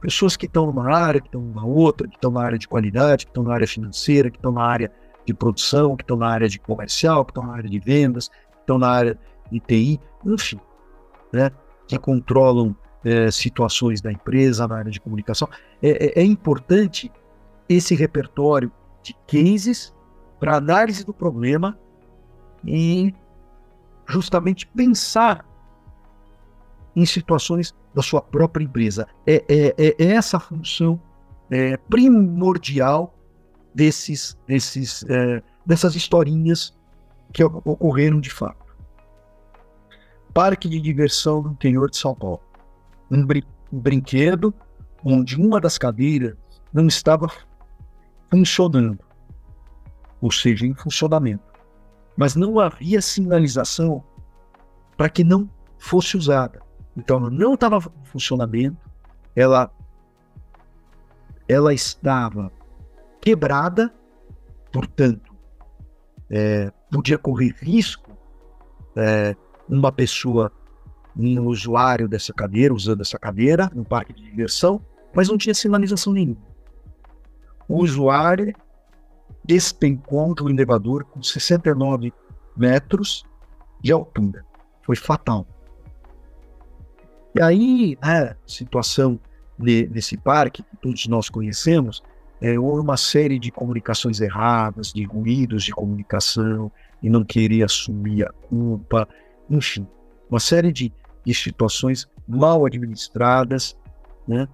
Pessoas 0.00 0.36
que 0.36 0.46
estão 0.46 0.66
numa 0.66 0.92
área, 0.92 1.20
que 1.20 1.28
estão 1.28 1.40
numa 1.40 1.64
outra, 1.64 2.08
que 2.08 2.16
estão 2.16 2.30
na 2.30 2.42
área 2.42 2.58
de 2.58 2.66
qualidade, 2.66 3.24
que 3.24 3.30
estão 3.30 3.44
na 3.44 3.54
área 3.54 3.66
financeira, 3.66 4.30
que 4.30 4.36
estão 4.36 4.52
na 4.52 4.64
área 4.64 4.92
de 5.24 5.32
produção, 5.32 5.96
que 5.96 6.02
estão 6.02 6.16
na 6.16 6.28
área 6.28 6.48
de 6.48 6.58
comercial, 6.58 7.24
que 7.24 7.30
estão 7.30 7.46
na 7.46 7.54
área 7.54 7.70
de 7.70 7.78
vendas, 7.78 8.28
que 8.28 8.58
estão 8.60 8.78
na 8.78 8.88
área 8.88 9.18
de 9.50 9.60
TI, 9.60 10.00
enfim, 10.26 10.58
né, 11.32 11.50
que 11.86 11.96
controlam 11.98 12.74
é, 13.04 13.30
situações 13.30 14.00
da 14.00 14.10
empresa, 14.10 14.66
na 14.66 14.76
área 14.76 14.90
de 14.90 15.00
comunicação. 15.00 15.48
É, 15.80 16.20
é, 16.20 16.22
é 16.22 16.24
importante 16.24 17.10
esse 17.68 17.94
repertório 17.94 18.72
de 19.02 19.14
cases 19.26 19.94
para 20.38 20.56
análise 20.56 21.04
do 21.04 21.14
problema 21.14 21.78
e 22.64 23.14
justamente 24.06 24.66
pensar 24.66 25.44
em 26.94 27.06
situações 27.06 27.74
da 27.94 28.02
sua 28.02 28.20
própria 28.20 28.64
empresa. 28.64 29.06
É, 29.26 29.44
é, 29.48 29.96
é 29.98 30.04
essa 30.12 30.36
a 30.36 30.40
função 30.40 31.00
é, 31.50 31.76
primordial 31.76 33.14
desses, 33.74 34.38
desses, 34.46 35.04
é, 35.08 35.42
dessas 35.64 35.94
historinhas 35.94 36.76
que 37.32 37.42
ocorreram 37.42 38.20
de 38.20 38.30
fato. 38.30 38.62
Parque 40.34 40.68
de 40.68 40.80
diversão 40.80 41.42
no 41.42 41.52
interior 41.52 41.90
de 41.90 41.96
São 41.96 42.14
Paulo 42.14 42.40
um 43.12 43.26
brinquedo 43.70 44.54
onde 45.04 45.36
uma 45.36 45.60
das 45.60 45.76
cadeiras 45.76 46.34
não 46.72 46.86
estava 46.86 47.28
funcionando, 48.30 48.98
ou 50.20 50.32
seja, 50.32 50.66
em 50.66 50.74
funcionamento. 50.74 51.44
Mas 52.16 52.34
não 52.34 52.58
havia 52.58 53.02
sinalização 53.02 54.02
para 54.96 55.10
que 55.10 55.22
não 55.22 55.48
fosse 55.78 56.16
usada. 56.16 56.62
Então 56.96 57.18
ela 57.18 57.30
não 57.30 57.54
estava 57.54 57.76
em 57.76 58.04
funcionamento, 58.04 58.90
ela, 59.34 59.70
ela 61.48 61.72
estava 61.72 62.52
quebrada, 63.20 63.92
portanto, 64.72 65.32
é, 66.30 66.70
podia 66.90 67.18
correr 67.18 67.54
risco 67.60 68.10
é, 68.96 69.34
uma 69.68 69.92
pessoa 69.92 70.52
um 71.16 71.46
usuário 71.46 72.08
dessa 72.08 72.32
cadeira, 72.32 72.72
usando 72.72 73.02
essa 73.02 73.18
cadeira 73.18 73.70
no 73.74 73.84
parque 73.84 74.12
de 74.12 74.22
diversão, 74.22 74.80
mas 75.14 75.28
não 75.28 75.36
tinha 75.36 75.54
sinalização 75.54 76.12
nenhuma. 76.12 76.40
O 77.68 77.82
usuário 77.82 78.54
despencou 79.44 80.34
do 80.34 80.48
elevador 80.48 81.04
com 81.04 81.22
69 81.22 82.12
metros 82.56 83.24
de 83.80 83.92
altura. 83.92 84.44
Foi 84.82 84.96
fatal. 84.96 85.46
E 87.34 87.42
aí, 87.42 87.98
a 88.02 88.34
situação 88.46 89.18
de, 89.58 89.88
parque, 90.22 90.62
que 90.62 90.76
todos 90.76 91.06
nós 91.06 91.28
conhecemos, 91.28 92.02
é, 92.40 92.58
houve 92.58 92.80
uma 92.80 92.96
série 92.96 93.38
de 93.38 93.50
comunicações 93.50 94.20
erradas, 94.20 94.92
de 94.92 95.04
ruídos 95.04 95.64
de 95.64 95.72
comunicação, 95.72 96.70
e 97.02 97.08
não 97.08 97.24
queria 97.24 97.64
assumir 97.64 98.24
a 98.24 98.32
culpa, 98.32 99.08
enfim, 99.48 99.86
uma 100.28 100.40
série 100.40 100.72
de 100.72 100.92
de 101.24 101.34
situações 101.34 102.08
mal 102.26 102.64
administradas, 102.66 103.76
né? 104.26 104.48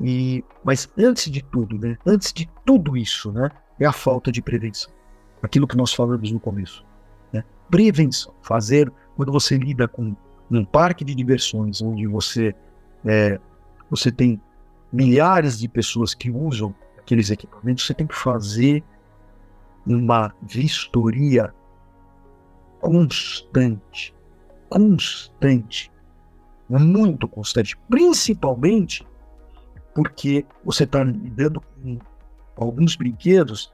E, 0.00 0.44
mas 0.64 0.88
antes 0.96 1.30
de 1.30 1.42
tudo, 1.42 1.78
né? 1.78 1.96
Antes 2.06 2.32
de 2.32 2.48
tudo 2.64 2.96
isso, 2.96 3.32
né? 3.32 3.50
É 3.80 3.86
a 3.86 3.92
falta 3.92 4.30
de 4.30 4.42
prevenção. 4.42 4.92
Aquilo 5.42 5.66
que 5.66 5.76
nós 5.76 5.92
falamos 5.92 6.30
no 6.30 6.40
começo, 6.40 6.84
né? 7.32 7.44
Prevenção. 7.70 8.32
Fazer 8.42 8.92
quando 9.16 9.32
você 9.32 9.56
lida 9.56 9.88
com 9.88 10.14
um 10.50 10.64
parque 10.64 11.04
de 11.04 11.14
diversões 11.14 11.82
onde 11.82 12.06
você 12.06 12.54
é, 13.04 13.38
você 13.90 14.10
tem 14.10 14.40
milhares 14.92 15.58
de 15.58 15.68
pessoas 15.68 16.14
que 16.14 16.30
usam 16.30 16.74
aqueles 16.98 17.30
equipamentos, 17.30 17.86
você 17.86 17.94
tem 17.94 18.06
que 18.06 18.14
fazer 18.14 18.82
uma 19.86 20.34
vistoria 20.42 21.52
constante, 22.80 24.14
constante 24.68 25.90
muito 26.68 27.26
constante, 27.26 27.76
principalmente 27.88 29.06
porque 29.94 30.44
você 30.64 30.84
está 30.84 31.02
lidando 31.02 31.60
com 31.60 31.98
alguns 32.56 32.94
brinquedos 32.94 33.72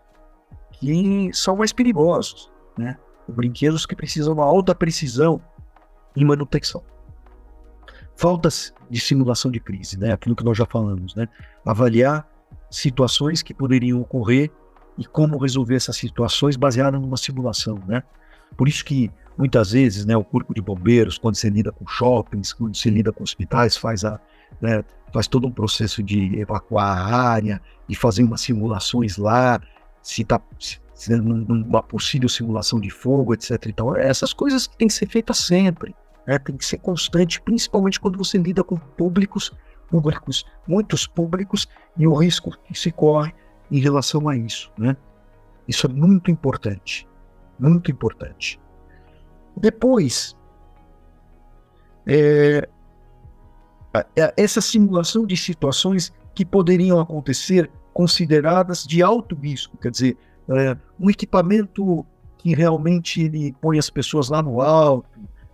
que 0.73 1.31
são 1.33 1.57
mais 1.57 1.73
perigosos, 1.73 2.51
né? 2.79 2.97
Brinquedos 3.27 3.87
que 3.87 3.97
precisam 3.97 4.35
de 4.35 4.41
uma 4.41 4.47
alta 4.47 4.75
precisão 4.75 5.41
em 6.17 6.25
manutenção. 6.25 6.83
Falta 8.17 8.49
de 8.89 9.01
simulação 9.01 9.51
de 9.51 9.59
crise, 9.59 9.99
né? 9.99 10.13
Aquilo 10.13 10.37
que 10.37 10.45
nós 10.45 10.57
já 10.57 10.67
falamos, 10.67 11.15
né? 11.15 11.29
Avaliar 11.65 12.29
situações 12.71 13.43
que 13.43 13.53
poderiam 13.53 14.01
ocorrer 14.01 14.51
e 14.97 15.05
como 15.05 15.39
resolver 15.39 15.75
essas 15.75 15.97
situações 15.97 16.57
baseada 16.57 16.99
numa 16.99 17.17
simulação, 17.17 17.79
né? 17.87 18.03
Por 18.57 18.69
isso 18.69 18.85
que 18.85 19.11
muitas 19.37 19.73
vezes, 19.73 20.05
né, 20.05 20.17
o 20.17 20.23
corpo 20.23 20.55
de 20.55 20.61
bombeiros, 20.61 21.19
quando 21.19 21.35
se 21.35 21.51
lida 21.51 21.73
com 21.73 21.85
shoppings, 21.87 22.53
quando 22.53 22.77
se 22.77 22.89
lida 22.89 23.13
com 23.13 23.25
hospitais, 23.25 23.77
faz 23.77 24.05
a 24.05 24.21
né, 24.61 24.85
faz 25.13 25.27
todo 25.27 25.47
um 25.47 25.51
processo 25.51 26.03
de 26.03 26.39
evacuar 26.39 26.99
a 26.99 27.31
área, 27.31 27.61
de 27.89 27.95
fazer 27.97 28.23
umas 28.23 28.41
simulações 28.41 29.17
lá, 29.17 29.61
se, 30.03 30.25
tá, 30.25 30.41
se, 30.59 30.81
numa 31.17 31.83
possível 31.83 32.29
simulação 32.29 32.81
de 32.81 32.91
fogo, 32.91 33.35
etc. 33.35 33.67
Então, 33.67 33.97
essas 33.97 34.33
coisas 34.33 34.67
têm 34.67 34.89
que 34.89 34.95
ser 34.95 35.09
feitas 35.09 35.39
sempre, 35.39 35.95
né? 36.27 36.39
tem 36.39 36.57
que 36.57 36.65
ser 36.65 36.79
constante, 36.79 37.41
principalmente 37.41 38.01
quando 38.01 38.19
você 38.19 38.39
lida 38.39 38.63
com 38.63 38.77
públicos, 38.77 39.53
públicos, 39.91 40.45
muitos 40.67 41.07
públicos, 41.07 41.69
e 41.97 42.07
o 42.07 42.15
risco 42.15 42.51
que 42.65 42.79
se 42.79 42.91
corre 42.91 43.35
em 43.71 43.79
relação 43.79 44.29
a 44.29 44.37
isso. 44.37 44.71
Né? 44.77 44.97
Isso 45.69 45.87
é 45.87 45.91
muito 45.91 46.31
importante, 46.31 47.07
muito 47.59 47.91
importante. 47.91 48.61
Depois, 49.57 50.37
é, 52.07 52.69
essa 54.37 54.61
simulação 54.61 55.25
de 55.25 55.37
situações 55.37 56.13
que 56.35 56.45
poderiam 56.45 56.99
acontecer 56.99 57.71
consideradas 57.93 58.85
de 58.85 59.03
alto 59.03 59.37
risco, 59.37 59.77
quer 59.79 59.91
dizer, 59.91 60.19
é, 60.49 60.77
um 60.99 61.09
equipamento 61.09 62.05
que 62.39 62.55
realmente 62.55 63.23
ele 63.23 63.55
põe 63.61 63.79
as 63.79 63.89
pessoas 63.89 64.29
lá 64.29 64.43
no 64.43 64.61
alto, 64.61 65.09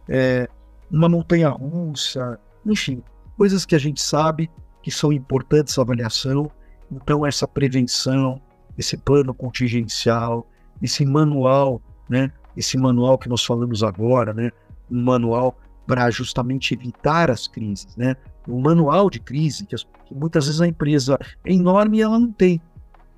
é, 0.09 0.49
uma 0.91 1.09
montanha 1.09 1.49
russa, 1.49 2.39
enfim, 2.67 3.03
coisas 3.37 3.65
que 3.65 3.75
a 3.75 3.79
gente 3.79 4.03
sabe 4.03 4.51
que 4.83 4.91
são 4.91 5.13
importantes 5.13 5.79
a 5.79 5.83
avaliação. 5.83 6.51
Então, 6.91 7.25
essa 7.25 7.47
prevenção, 7.47 8.41
esse 8.77 8.97
plano 8.97 9.33
contingencial, 9.33 10.47
esse 10.83 11.05
manual, 11.05 11.81
né? 12.09 12.33
Esse 12.57 12.77
manual 12.77 13.17
que 13.19 13.29
nós 13.29 13.45
falamos 13.45 13.83
agora, 13.83 14.33
né? 14.35 14.51
Um 14.91 15.03
manual 15.03 15.57
para 15.87 16.11
justamente 16.11 16.75
evitar 16.75 17.31
as 17.31 17.47
crises, 17.47 17.97
né? 17.97 18.17
Um 18.49 18.61
manual 18.61 19.09
de 19.11 19.21
crise 19.21 19.67
que, 19.67 19.77
que 19.77 20.15
muitas 20.15 20.47
vezes 20.47 20.61
a 20.61 20.67
empresa 20.67 21.19
é 21.45 21.53
enorme 21.53 21.99
e 21.99 22.03
ela 22.03 22.19
não 22.19 22.33
tem. 22.33 22.61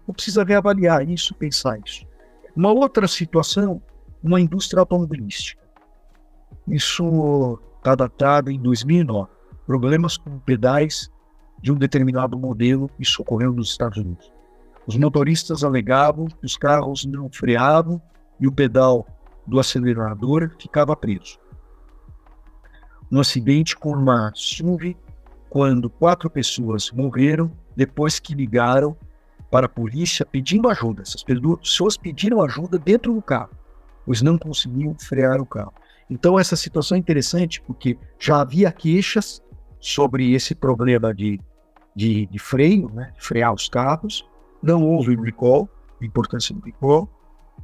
Não 0.06 0.14
precisa 0.14 0.44
reavaliar 0.44 1.08
isso, 1.08 1.34
pensar 1.34 1.78
isso. 1.84 2.04
Uma 2.54 2.70
outra 2.72 3.08
situação, 3.08 3.80
uma 4.22 4.40
indústria 4.40 4.80
automobilística. 4.80 5.61
Isso 6.66 7.58
está 7.78 7.94
datado 7.94 8.50
em 8.50 8.60
2009. 8.60 9.30
Problemas 9.66 10.16
com 10.16 10.38
pedais 10.38 11.10
de 11.60 11.72
um 11.72 11.76
determinado 11.76 12.38
modelo, 12.38 12.90
isso 12.98 13.22
ocorreu 13.22 13.52
nos 13.52 13.70
Estados 13.70 13.98
Unidos. 13.98 14.32
Os 14.86 14.96
motoristas 14.96 15.62
alegavam 15.62 16.26
que 16.26 16.44
os 16.44 16.56
carros 16.56 17.04
não 17.04 17.30
freavam 17.30 18.02
e 18.40 18.46
o 18.46 18.52
pedal 18.52 19.06
do 19.46 19.60
acelerador 19.60 20.50
ficava 20.58 20.96
preso. 20.96 21.38
Um 23.10 23.20
acidente 23.20 23.76
com 23.76 23.92
uma 23.92 24.32
SUV, 24.34 24.96
quando 25.48 25.90
quatro 25.90 26.30
pessoas 26.30 26.90
morreram 26.90 27.52
depois 27.76 28.18
que 28.18 28.34
ligaram 28.34 28.96
para 29.50 29.66
a 29.66 29.68
polícia 29.68 30.24
pedindo 30.24 30.68
ajuda. 30.68 31.02
Essas 31.02 31.22
pessoas 31.22 31.96
pediram 31.96 32.40
ajuda 32.42 32.78
dentro 32.78 33.12
do 33.12 33.20
carro, 33.20 33.50
pois 34.06 34.22
não 34.22 34.38
conseguiam 34.38 34.96
frear 34.98 35.40
o 35.40 35.46
carro. 35.46 35.74
Então, 36.08 36.38
essa 36.38 36.56
situação 36.56 36.96
é 36.96 36.98
interessante 36.98 37.60
porque 37.62 37.98
já 38.18 38.40
havia 38.40 38.70
queixas 38.70 39.42
sobre 39.80 40.32
esse 40.32 40.54
problema 40.54 41.14
de, 41.14 41.40
de, 41.94 42.26
de 42.26 42.38
freio, 42.38 42.90
né, 42.92 43.12
frear 43.18 43.52
os 43.52 43.68
carros. 43.68 44.28
Não 44.62 44.84
houve 44.84 45.16
recall, 45.16 45.68
a 46.00 46.04
importância 46.04 46.54
do 46.54 46.60
recall. 46.60 47.08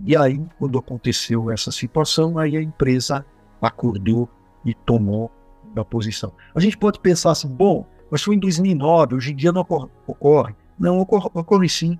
E 0.04 0.16
aí, 0.16 0.40
quando 0.58 0.78
aconteceu 0.78 1.50
essa 1.50 1.70
situação, 1.70 2.38
aí 2.38 2.56
a 2.56 2.62
empresa 2.62 3.24
acordou 3.60 4.28
e 4.64 4.74
tomou 4.74 5.30
a 5.76 5.84
posição. 5.84 6.32
A 6.54 6.60
gente 6.60 6.76
pode 6.76 6.98
pensar 7.00 7.32
assim, 7.32 7.48
bom, 7.48 7.86
mas 8.10 8.22
foi 8.22 8.36
em 8.36 8.38
2009, 8.38 9.16
hoje 9.16 9.32
em 9.32 9.36
dia 9.36 9.52
não 9.52 9.60
ocorre. 9.60 10.54
Não, 10.78 10.98
ocorre, 11.00 11.28
ocorre 11.34 11.68
sim. 11.68 11.98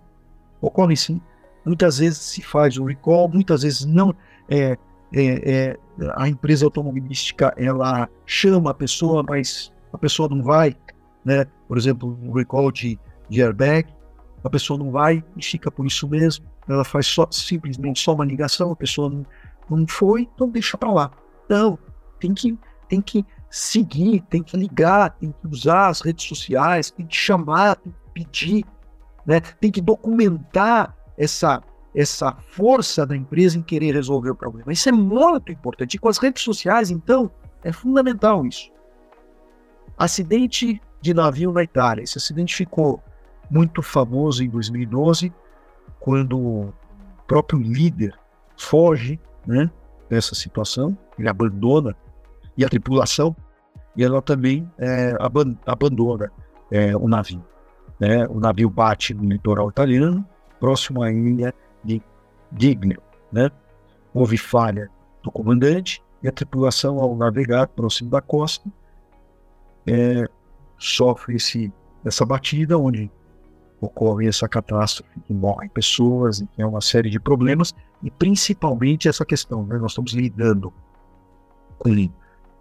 Ocorre 0.60 0.96
sim. 0.96 1.20
Muitas 1.64 1.98
vezes 1.98 2.18
se 2.18 2.42
faz 2.42 2.78
o 2.78 2.84
recall, 2.84 3.28
muitas 3.28 3.62
vezes 3.62 3.84
não. 3.84 4.14
É, 4.48 4.76
é, 5.12 5.50
é, 5.50 5.78
a 6.16 6.28
empresa 6.28 6.64
automobilística 6.64 7.54
ela 7.56 8.08
chama 8.26 8.70
a 8.70 8.74
pessoa, 8.74 9.24
mas 9.26 9.72
a 9.92 9.98
pessoa 9.98 10.28
não 10.28 10.42
vai. 10.42 10.76
Né? 11.24 11.46
Por 11.66 11.76
exemplo, 11.78 12.18
um 12.22 12.32
recall 12.32 12.70
de, 12.70 12.98
de 13.28 13.42
airbag, 13.42 13.88
a 14.44 14.50
pessoa 14.50 14.78
não 14.78 14.90
vai 14.90 15.24
e 15.36 15.42
fica 15.42 15.70
por 15.70 15.86
isso 15.86 16.08
mesmo. 16.08 16.46
Ela 16.68 16.84
faz 16.84 17.06
só, 17.06 17.26
simplesmente 17.30 18.00
só 18.00 18.14
uma 18.14 18.24
ligação, 18.24 18.70
a 18.70 18.76
pessoa 18.76 19.08
não, 19.08 19.26
não 19.70 19.86
foi, 19.86 20.28
então 20.34 20.48
deixa 20.48 20.76
para 20.76 20.92
lá. 20.92 21.10
Não, 21.48 21.78
tem 22.20 22.34
que, 22.34 22.58
tem 22.88 23.00
que 23.00 23.24
seguir, 23.50 24.20
tem 24.28 24.42
que 24.42 24.56
ligar, 24.56 25.10
tem 25.18 25.32
que 25.32 25.46
usar 25.48 25.88
as 25.88 26.00
redes 26.00 26.26
sociais, 26.26 26.90
tem 26.90 27.06
que 27.06 27.16
chamar, 27.16 27.76
tem 27.76 27.92
que 27.92 28.12
pedir, 28.12 28.64
né? 29.26 29.40
tem 29.40 29.70
que 29.70 29.80
documentar 29.80 30.94
essa, 31.16 31.62
essa 31.98 32.32
força 32.50 33.04
da 33.04 33.16
empresa 33.16 33.58
em 33.58 33.62
querer 33.62 33.92
resolver 33.92 34.30
o 34.30 34.34
problema. 34.34 34.72
Isso 34.72 34.88
é 34.88 34.92
muito 34.92 35.50
importante. 35.50 35.96
E 35.96 35.98
com 35.98 36.08
as 36.08 36.18
redes 36.18 36.44
sociais, 36.44 36.92
então, 36.92 37.28
é 37.64 37.72
fundamental 37.72 38.46
isso. 38.46 38.70
Acidente 39.98 40.80
de 41.00 41.12
navio 41.12 41.50
na 41.50 41.64
Itália. 41.64 42.04
Esse 42.04 42.16
acidente 42.16 42.54
ficou 42.54 43.02
muito 43.50 43.82
famoso 43.82 44.44
em 44.44 44.48
2012, 44.48 45.32
quando 45.98 46.38
o 46.38 46.72
próprio 47.26 47.58
líder 47.58 48.16
foge 48.56 49.18
né, 49.44 49.68
dessa 50.08 50.36
situação, 50.36 50.96
ele 51.18 51.28
abandona, 51.28 51.96
e 52.56 52.64
a 52.64 52.68
tripulação, 52.68 53.34
e 53.96 54.04
ela 54.04 54.22
também 54.22 54.70
é, 54.78 55.16
abandona 55.66 56.30
é, 56.70 56.96
o 56.96 57.08
navio. 57.08 57.44
Né? 57.98 58.24
O 58.28 58.38
navio 58.38 58.70
bate 58.70 59.14
no 59.14 59.24
litoral 59.24 59.68
italiano, 59.68 60.24
próximo 60.60 61.02
à 61.02 61.10
ilha 61.10 61.52
de 61.88 62.02
Giglio. 62.56 63.02
Né? 63.32 63.50
Houve 64.12 64.36
falha 64.36 64.90
do 65.22 65.30
comandante 65.30 66.02
e 66.22 66.28
a 66.28 66.32
tripulação, 66.32 66.98
ao 66.98 67.16
navegar 67.16 67.68
próximo 67.68 68.10
da 68.10 68.20
costa, 68.20 68.68
é, 69.86 70.26
sofre 70.78 71.36
esse, 71.36 71.72
essa 72.04 72.24
batida, 72.26 72.76
onde 72.76 73.10
ocorre 73.80 74.26
essa 74.26 74.48
catástrofe, 74.48 75.20
que 75.20 75.32
morrem 75.32 75.68
pessoas, 75.68 76.40
e 76.40 76.48
é 76.58 76.66
uma 76.66 76.80
série 76.80 77.08
de 77.08 77.20
problemas, 77.20 77.74
e 78.02 78.10
principalmente 78.10 79.08
essa 79.08 79.24
questão, 79.24 79.64
né? 79.64 79.78
nós 79.78 79.92
estamos 79.92 80.12
lidando 80.12 80.72
com 81.78 81.90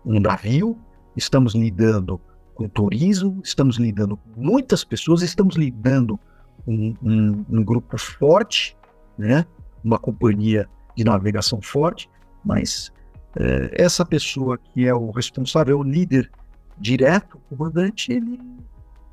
um 0.05 0.19
navio, 0.19 0.77
estamos 1.15 1.55
lidando 1.55 2.21
com 2.53 2.67
turismo, 2.67 3.41
estamos 3.43 3.77
lidando 3.77 4.17
com 4.17 4.41
muitas 4.41 4.83
pessoas, 4.83 5.21
estamos 5.21 5.55
lidando 5.55 6.19
com 6.65 6.95
um, 7.01 7.45
um, 7.49 7.63
grupo 7.63 7.97
forte, 7.97 8.75
né? 9.17 9.45
uma 9.83 9.97
companhia 9.97 10.67
de 10.95 11.03
navegação 11.03 11.61
forte, 11.61 12.09
mas 12.43 12.91
é, 13.35 13.83
essa 13.83 14.05
pessoa 14.05 14.57
que 14.57 14.87
é 14.87 14.93
o 14.93 15.11
responsável, 15.11 15.79
o 15.79 15.83
líder 15.83 16.29
direto, 16.77 17.37
o 17.37 17.55
comandante, 17.55 18.11
ele 18.11 18.39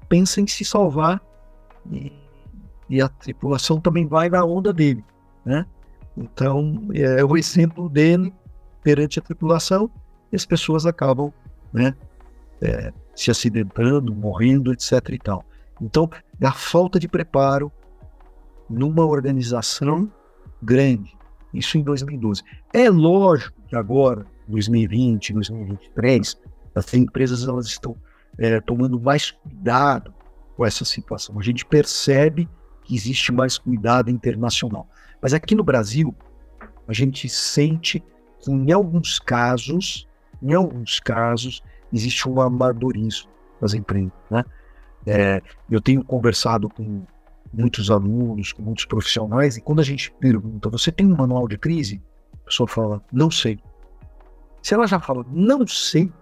pensa 0.08 0.40
em 0.40 0.46
se 0.46 0.64
salvar 0.64 1.20
e, 1.90 2.12
e 2.88 3.00
a 3.00 3.08
tripulação 3.08 3.80
também 3.80 4.06
vai 4.06 4.28
na 4.28 4.44
onda 4.44 4.72
dele, 4.72 5.04
né? 5.44 5.66
Então, 6.16 6.88
é 6.94 7.24
o 7.24 7.36
exemplo 7.36 7.88
dele 7.88 8.32
perante 8.82 9.18
a 9.18 9.22
tripulação 9.22 9.90
e 10.30 10.36
as 10.36 10.46
pessoas 10.46 10.86
acabam, 10.86 11.32
né, 11.72 11.94
é, 12.62 12.92
se 13.16 13.30
acidentando, 13.30 14.14
morrendo, 14.14 14.72
etc. 14.72 14.92
e 15.10 15.18
tal. 15.18 15.44
Então, 15.80 16.08
a 16.40 16.52
falta 16.52 17.00
de 17.00 17.08
preparo 17.08 17.72
numa 18.68 19.04
organização 19.04 20.10
grande, 20.62 21.16
isso 21.52 21.78
em 21.78 21.82
2012. 21.82 22.42
É 22.72 22.88
lógico 22.90 23.60
que 23.66 23.76
agora, 23.76 24.26
2020, 24.48 25.32
2023, 25.32 26.40
as 26.74 26.94
empresas 26.94 27.46
elas 27.46 27.66
estão 27.66 27.96
é, 28.38 28.60
tomando 28.60 29.00
mais 29.00 29.30
cuidado 29.30 30.12
com 30.56 30.64
essa 30.64 30.84
situação. 30.84 31.38
A 31.38 31.42
gente 31.42 31.64
percebe 31.64 32.48
que 32.82 32.94
existe 32.94 33.32
mais 33.32 33.58
cuidado 33.58 34.10
internacional. 34.10 34.88
Mas 35.20 35.32
aqui 35.32 35.54
no 35.54 35.64
Brasil, 35.64 36.14
a 36.86 36.92
gente 36.92 37.28
sente 37.28 38.02
que 38.40 38.50
em 38.50 38.72
alguns 38.72 39.18
casos, 39.18 40.06
em 40.42 40.52
alguns 40.52 41.00
casos, 41.00 41.62
existe 41.92 42.28
um 42.28 42.40
amadorismo 42.40 43.30
das 43.60 43.72
empresas. 43.72 44.12
Né? 44.30 44.44
É, 45.06 45.42
eu 45.70 45.80
tenho 45.80 46.04
conversado 46.04 46.68
com 46.68 47.04
muitos 47.54 47.90
alunos, 47.90 48.52
com 48.52 48.62
muitos 48.62 48.84
profissionais, 48.84 49.56
e 49.56 49.60
quando 49.60 49.80
a 49.80 49.84
gente 49.84 50.10
pergunta, 50.12 50.68
você 50.68 50.90
tem 50.90 51.06
um 51.06 51.16
manual 51.16 51.48
de 51.48 51.56
crise? 51.56 52.02
A 52.32 52.46
pessoa 52.46 52.66
fala, 52.66 53.02
não 53.12 53.30
sei. 53.30 53.58
Se 54.62 54.74
ela 54.74 54.86
já 54.86 54.98
fala, 54.98 55.24
não 55.30 55.66
sei, 55.66 56.12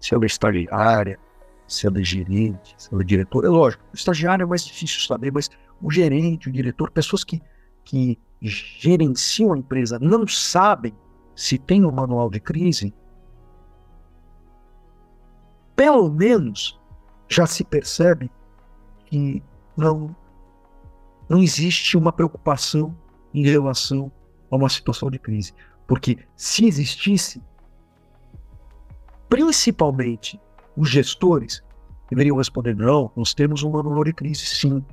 se 0.00 0.14
ela 0.14 0.24
é 0.24 0.26
estagiária, 0.26 1.18
se 1.66 1.86
ela 1.86 1.98
é 1.98 2.04
gerente, 2.04 2.74
se 2.76 2.92
ela 2.92 3.02
é 3.02 3.04
diretor, 3.04 3.44
é 3.44 3.48
lógico, 3.48 3.82
o 3.92 3.96
estagiário 3.96 4.44
é 4.44 4.46
mais 4.46 4.64
difícil 4.64 5.00
saber, 5.00 5.32
mas 5.32 5.50
o 5.80 5.90
gerente, 5.90 6.48
o 6.48 6.52
diretor, 6.52 6.90
pessoas 6.90 7.24
que, 7.24 7.40
que 7.84 8.18
gerenciam 8.40 9.52
a 9.52 9.58
empresa 9.58 9.98
não 9.98 10.26
sabem 10.26 10.94
se 11.34 11.58
tem 11.58 11.84
um 11.84 11.90
manual 11.90 12.30
de 12.30 12.38
crise, 12.38 12.94
pelo 15.74 16.10
menos 16.10 16.80
já 17.28 17.46
se 17.46 17.64
percebe 17.64 18.30
que 19.14 19.40
não, 19.76 20.14
não 21.28 21.40
existe 21.40 21.96
uma 21.96 22.10
preocupação 22.12 22.96
em 23.32 23.44
relação 23.44 24.10
a 24.50 24.56
uma 24.56 24.68
situação 24.68 25.08
de 25.08 25.20
crise. 25.20 25.52
Porque 25.86 26.18
se 26.34 26.66
existisse, 26.66 27.40
principalmente 29.28 30.40
os 30.76 30.90
gestores 30.90 31.62
deveriam 32.10 32.36
responder: 32.36 32.74
não, 32.74 33.12
nós 33.14 33.32
temos 33.32 33.62
um 33.62 33.70
manual 33.70 34.02
de 34.02 34.12
crise, 34.12 34.44
sim. 34.46 34.84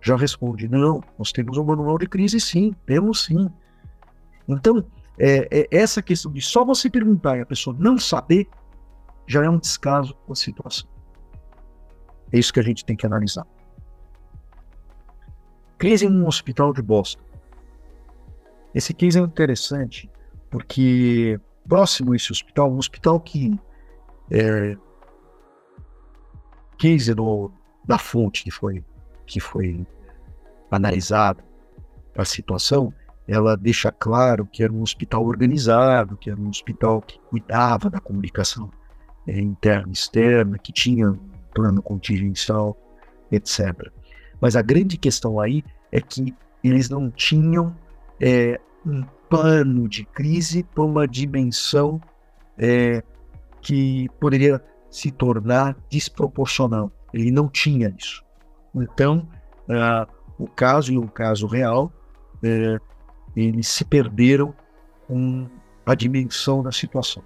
Já 0.00 0.16
responde: 0.16 0.68
não, 0.68 1.02
nós 1.18 1.32
temos 1.32 1.58
um 1.58 1.64
manual 1.64 1.98
de 1.98 2.06
crise, 2.06 2.40
sim, 2.40 2.72
temos 2.86 3.24
sim. 3.24 3.50
Então, 4.48 4.84
é, 5.18 5.48
é, 5.50 5.68
essa 5.72 6.00
questão 6.00 6.30
de 6.30 6.40
só 6.40 6.64
você 6.64 6.88
perguntar 6.88 7.38
e 7.38 7.40
a 7.40 7.46
pessoa 7.46 7.74
não 7.76 7.98
saber 7.98 8.48
já 9.26 9.44
é 9.44 9.50
um 9.50 9.58
descaso 9.58 10.14
com 10.26 10.32
a 10.32 10.36
situação. 10.36 10.97
É 12.32 12.38
isso 12.38 12.52
que 12.52 12.60
a 12.60 12.62
gente 12.62 12.84
tem 12.84 12.96
que 12.96 13.06
analisar. 13.06 13.46
Crise 15.78 16.06
em 16.06 16.10
um 16.10 16.26
hospital 16.26 16.72
de 16.72 16.82
Boston. 16.82 17.22
Esse 18.74 18.92
case 18.92 19.18
é 19.18 19.22
interessante 19.22 20.10
porque 20.50 21.40
próximo 21.68 22.12
a 22.12 22.16
esse 22.16 22.32
hospital, 22.32 22.72
um 22.72 22.78
hospital 22.78 23.20
que 23.20 23.58
é, 24.30 24.76
case 26.78 27.14
do, 27.14 27.50
da 27.84 27.98
fonte 27.98 28.44
que 28.44 28.50
foi 28.50 28.84
que 29.26 29.40
foi 29.40 29.86
analisada 30.70 31.44
a 32.16 32.24
situação, 32.24 32.92
ela 33.26 33.56
deixa 33.56 33.92
claro 33.92 34.46
que 34.46 34.64
era 34.64 34.72
um 34.72 34.82
hospital 34.82 35.24
organizado, 35.24 36.16
que 36.16 36.30
era 36.30 36.40
um 36.40 36.48
hospital 36.48 37.00
que 37.02 37.20
cuidava 37.28 37.90
da 37.90 38.00
comunicação 38.00 38.70
é, 39.26 39.38
interna 39.38 39.88
e 39.88 39.92
externa, 39.92 40.58
que 40.58 40.72
tinha 40.72 41.16
plano 41.58 41.82
contingencial, 41.82 42.76
etc. 43.32 43.90
Mas 44.40 44.54
a 44.54 44.62
grande 44.62 44.96
questão 44.96 45.40
aí 45.40 45.64
é 45.90 46.00
que 46.00 46.32
eles 46.62 46.88
não 46.88 47.10
tinham 47.10 47.74
é, 48.20 48.60
um 48.86 49.02
plano 49.28 49.88
de 49.88 50.04
crise 50.04 50.62
para 50.62 50.84
uma 50.84 51.08
dimensão 51.08 52.00
é, 52.56 53.02
que 53.60 54.08
poderia 54.20 54.62
se 54.88 55.10
tornar 55.10 55.76
desproporcional. 55.90 56.92
Ele 57.12 57.32
não 57.32 57.48
tinha 57.48 57.92
isso. 57.98 58.24
Então, 58.74 59.28
uh, 59.68 60.10
o 60.38 60.46
caso 60.46 60.92
e 60.92 60.98
o 60.98 61.08
caso 61.08 61.46
real, 61.46 61.92
uh, 62.36 62.80
eles 63.36 63.66
se 63.66 63.84
perderam 63.84 64.54
com 65.06 65.48
a 65.84 65.94
dimensão 65.94 66.62
da 66.62 66.70
situação. 66.70 67.22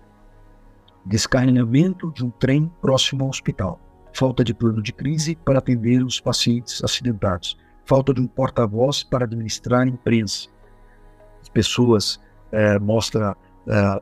Descarrilhamento 1.04 2.10
de 2.12 2.24
um 2.24 2.30
trem 2.30 2.70
próximo 2.80 3.24
ao 3.24 3.30
hospital. 3.30 3.80
Falta 4.12 4.44
de 4.44 4.52
plano 4.52 4.82
de 4.82 4.92
crise 4.92 5.36
para 5.36 5.58
atender 5.58 6.02
os 6.04 6.20
pacientes 6.20 6.82
acidentados. 6.84 7.56
Falta 7.84 8.12
de 8.14 8.20
um 8.20 8.26
porta-voz 8.26 9.02
para 9.02 9.24
administrar 9.24 9.82
a 9.82 9.86
imprensa. 9.86 10.48
As 11.40 11.48
pessoas 11.48 12.16
uh, 12.52 12.80
mostram 12.80 13.34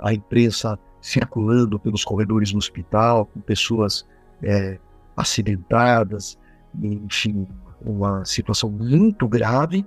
a 0.00 0.12
imprensa 0.12 0.78
circulando 1.00 1.78
pelos 1.78 2.04
corredores 2.04 2.52
do 2.52 2.58
hospital, 2.58 3.26
com 3.26 3.40
pessoas 3.40 4.06
é, 4.42 4.78
acidentadas, 5.16 6.38
enfim, 6.82 7.46
uma 7.80 8.24
situação 8.24 8.70
muito 8.70 9.26
grave, 9.26 9.86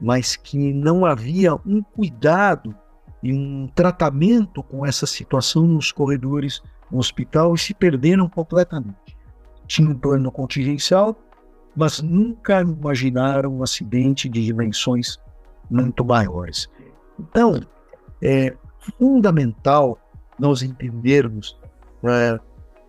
mas 0.00 0.36
que 0.36 0.72
não 0.72 1.04
havia 1.04 1.54
um 1.54 1.82
cuidado 1.82 2.74
e 3.22 3.32
um 3.32 3.68
tratamento 3.74 4.62
com 4.62 4.86
essa 4.86 5.06
situação 5.06 5.66
nos 5.66 5.90
corredores 5.90 6.62
do 6.90 6.98
hospital 6.98 7.54
e 7.54 7.58
se 7.58 7.74
perderam 7.74 8.28
completamente. 8.28 9.17
Tinham 9.68 9.92
um 9.92 9.98
plano 9.98 10.32
contingencial, 10.32 11.16
mas 11.76 12.02
nunca 12.02 12.60
imaginaram 12.60 13.56
um 13.56 13.62
acidente 13.62 14.28
de 14.28 14.44
dimensões 14.44 15.16
muito 15.70 16.04
maiores. 16.04 16.68
Então, 17.20 17.60
é 18.20 18.56
fundamental 18.98 19.98
nós 20.38 20.62
entendermos 20.62 21.56
é, 22.02 22.40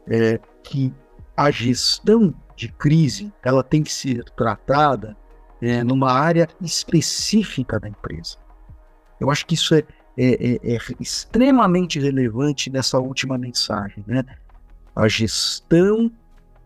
é, 0.07 0.39
que 0.63 0.93
a 1.35 1.51
gestão 1.51 2.33
de 2.55 2.67
crise 2.69 3.31
ela 3.43 3.63
tem 3.63 3.83
que 3.83 3.91
ser 3.91 4.23
tratada 4.35 5.15
é, 5.61 5.83
numa 5.83 6.11
área 6.11 6.47
específica 6.61 7.79
da 7.79 7.87
empresa. 7.87 8.37
Eu 9.19 9.29
acho 9.29 9.45
que 9.45 9.55
isso 9.55 9.75
é, 9.75 9.83
é, 10.17 10.55
é, 10.55 10.75
é 10.75 10.79
extremamente 10.99 11.99
relevante 11.99 12.69
nessa 12.69 12.99
última 12.99 13.37
mensagem. 13.37 14.03
Né? 14.07 14.23
A 14.95 15.07
gestão 15.07 16.11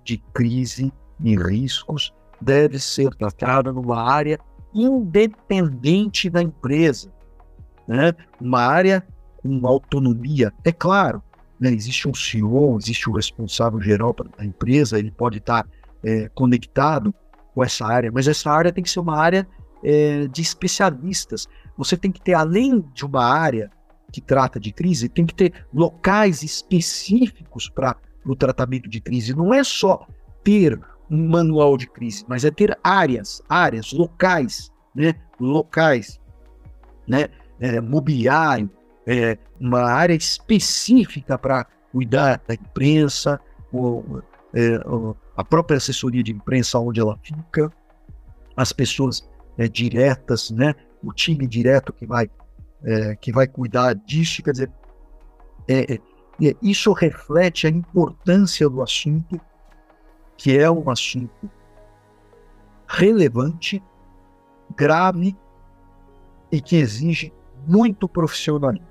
de 0.04 0.18
crise 0.34 0.92
e 1.24 1.36
riscos 1.36 2.14
deve 2.42 2.80
ser 2.80 3.14
tratada 3.16 3.72
numa 3.72 4.02
área 4.02 4.40
independente 4.74 6.30
da 6.30 6.42
empresa, 6.42 7.12
né? 7.88 8.14
uma 8.42 8.62
área 8.62 9.06
com 9.42 9.68
autonomia. 9.68 10.52
É 10.64 10.72
claro, 10.72 11.22
né, 11.60 11.72
existe 11.72 12.08
um 12.08 12.14
CEO, 12.14 12.78
existe 12.78 13.08
o 13.08 13.14
um 13.14 13.16
responsável 13.16 13.80
geral 13.80 14.16
da 14.38 14.44
empresa, 14.44 14.98
ele 14.98 15.12
pode 15.12 15.38
estar 15.38 15.68
é, 16.04 16.28
conectado 16.30 17.14
com 17.54 17.64
essa 17.64 17.86
área, 17.86 18.12
mas 18.12 18.28
essa 18.28 18.50
área 18.50 18.72
tem 18.72 18.84
que 18.84 18.90
ser 18.90 19.00
uma 19.00 19.18
área 19.18 19.48
é, 19.84 20.28
de 20.28 20.42
especialistas. 20.42 21.48
Você 21.78 21.96
tem 21.96 22.12
que 22.12 22.22
ter, 22.22 22.34
além 22.34 22.84
de 22.94 23.06
uma 23.06 23.24
área 23.24 23.70
que 24.12 24.22
trata 24.22 24.60
de 24.60 24.72
crise, 24.72 25.10
tem 25.10 25.26
que 25.26 25.34
ter 25.34 25.54
locais 25.74 26.44
específicos 26.44 27.70
para 27.70 27.96
o 28.26 28.36
tratamento 28.36 28.90
de 28.90 29.00
crise. 29.02 29.36
Não 29.36 29.54
é 29.54 29.64
só 29.64 30.08
ter 30.44 30.80
um 31.10 31.30
manual 31.30 31.78
de 31.78 31.88
crise, 31.88 32.26
mas 32.28 32.44
é 32.46 32.52
ter 32.52 32.78
áreas, 32.84 33.42
áreas, 33.48 33.92
locais, 33.92 34.72
né? 34.96 35.16
Locais, 35.40 36.20
né? 37.08 37.28
É, 37.60 37.80
mobiliário, 37.80 38.70
é, 39.06 39.38
uma 39.60 39.84
área 39.84 40.14
específica 40.14 41.38
para 41.38 41.66
cuidar 41.92 42.42
da 42.48 42.54
imprensa, 42.56 43.40
ou, 43.72 44.22
é, 44.54 44.80
a 45.36 45.44
própria 45.44 45.78
assessoria 45.78 46.24
de 46.24 46.32
imprensa 46.32 46.80
onde 46.80 47.00
ela 47.00 47.18
fica, 47.24 47.72
as 48.56 48.74
pessoas 48.74 49.28
é, 49.58 49.68
diretas, 49.68 50.52
né, 50.52 50.74
o 51.02 51.14
time 51.14 51.48
direto 51.48 51.94
que 51.94 52.06
vai 52.06 52.30
é, 52.84 53.16
que 53.16 53.32
vai 53.32 53.48
cuidar 53.48 53.94
disso, 53.94 54.44
quer 54.44 54.52
dizer, 54.52 54.72
é, 55.68 55.94
é, 55.94 56.00
isso 56.62 56.92
reflete 56.94 57.68
a 57.68 57.70
importância 57.70 58.68
do 58.70 58.82
assunto, 58.82 59.40
que 60.36 60.58
é 60.58 60.70
um 60.70 60.90
assunto 60.90 61.50
relevante, 62.88 63.82
grave 64.76 65.36
e 66.52 66.62
que 66.62 66.76
exige 66.76 67.34
muito 67.68 68.08
profissionalismo. 68.08 68.88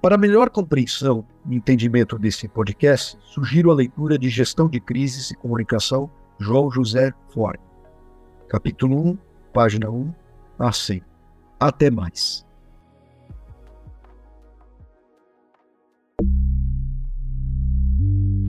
Para 0.00 0.18
melhor 0.18 0.50
compreensão 0.50 1.24
e 1.48 1.56
entendimento 1.56 2.18
desse 2.18 2.46
podcast, 2.46 3.18
sugiro 3.22 3.70
a 3.70 3.74
leitura 3.74 4.18
de 4.18 4.28
Gestão 4.28 4.68
de 4.68 4.78
Crises 4.78 5.30
e 5.30 5.34
Comunicação, 5.34 6.10
João 6.38 6.70
José 6.70 7.12
Ford. 7.32 7.58
Capítulo 8.48 9.12
1, 9.12 9.18
página 9.52 9.90
1 9.90 10.12
a 10.58 10.70
100. 10.72 11.02
Até 11.58 11.90
mais. 11.90 12.44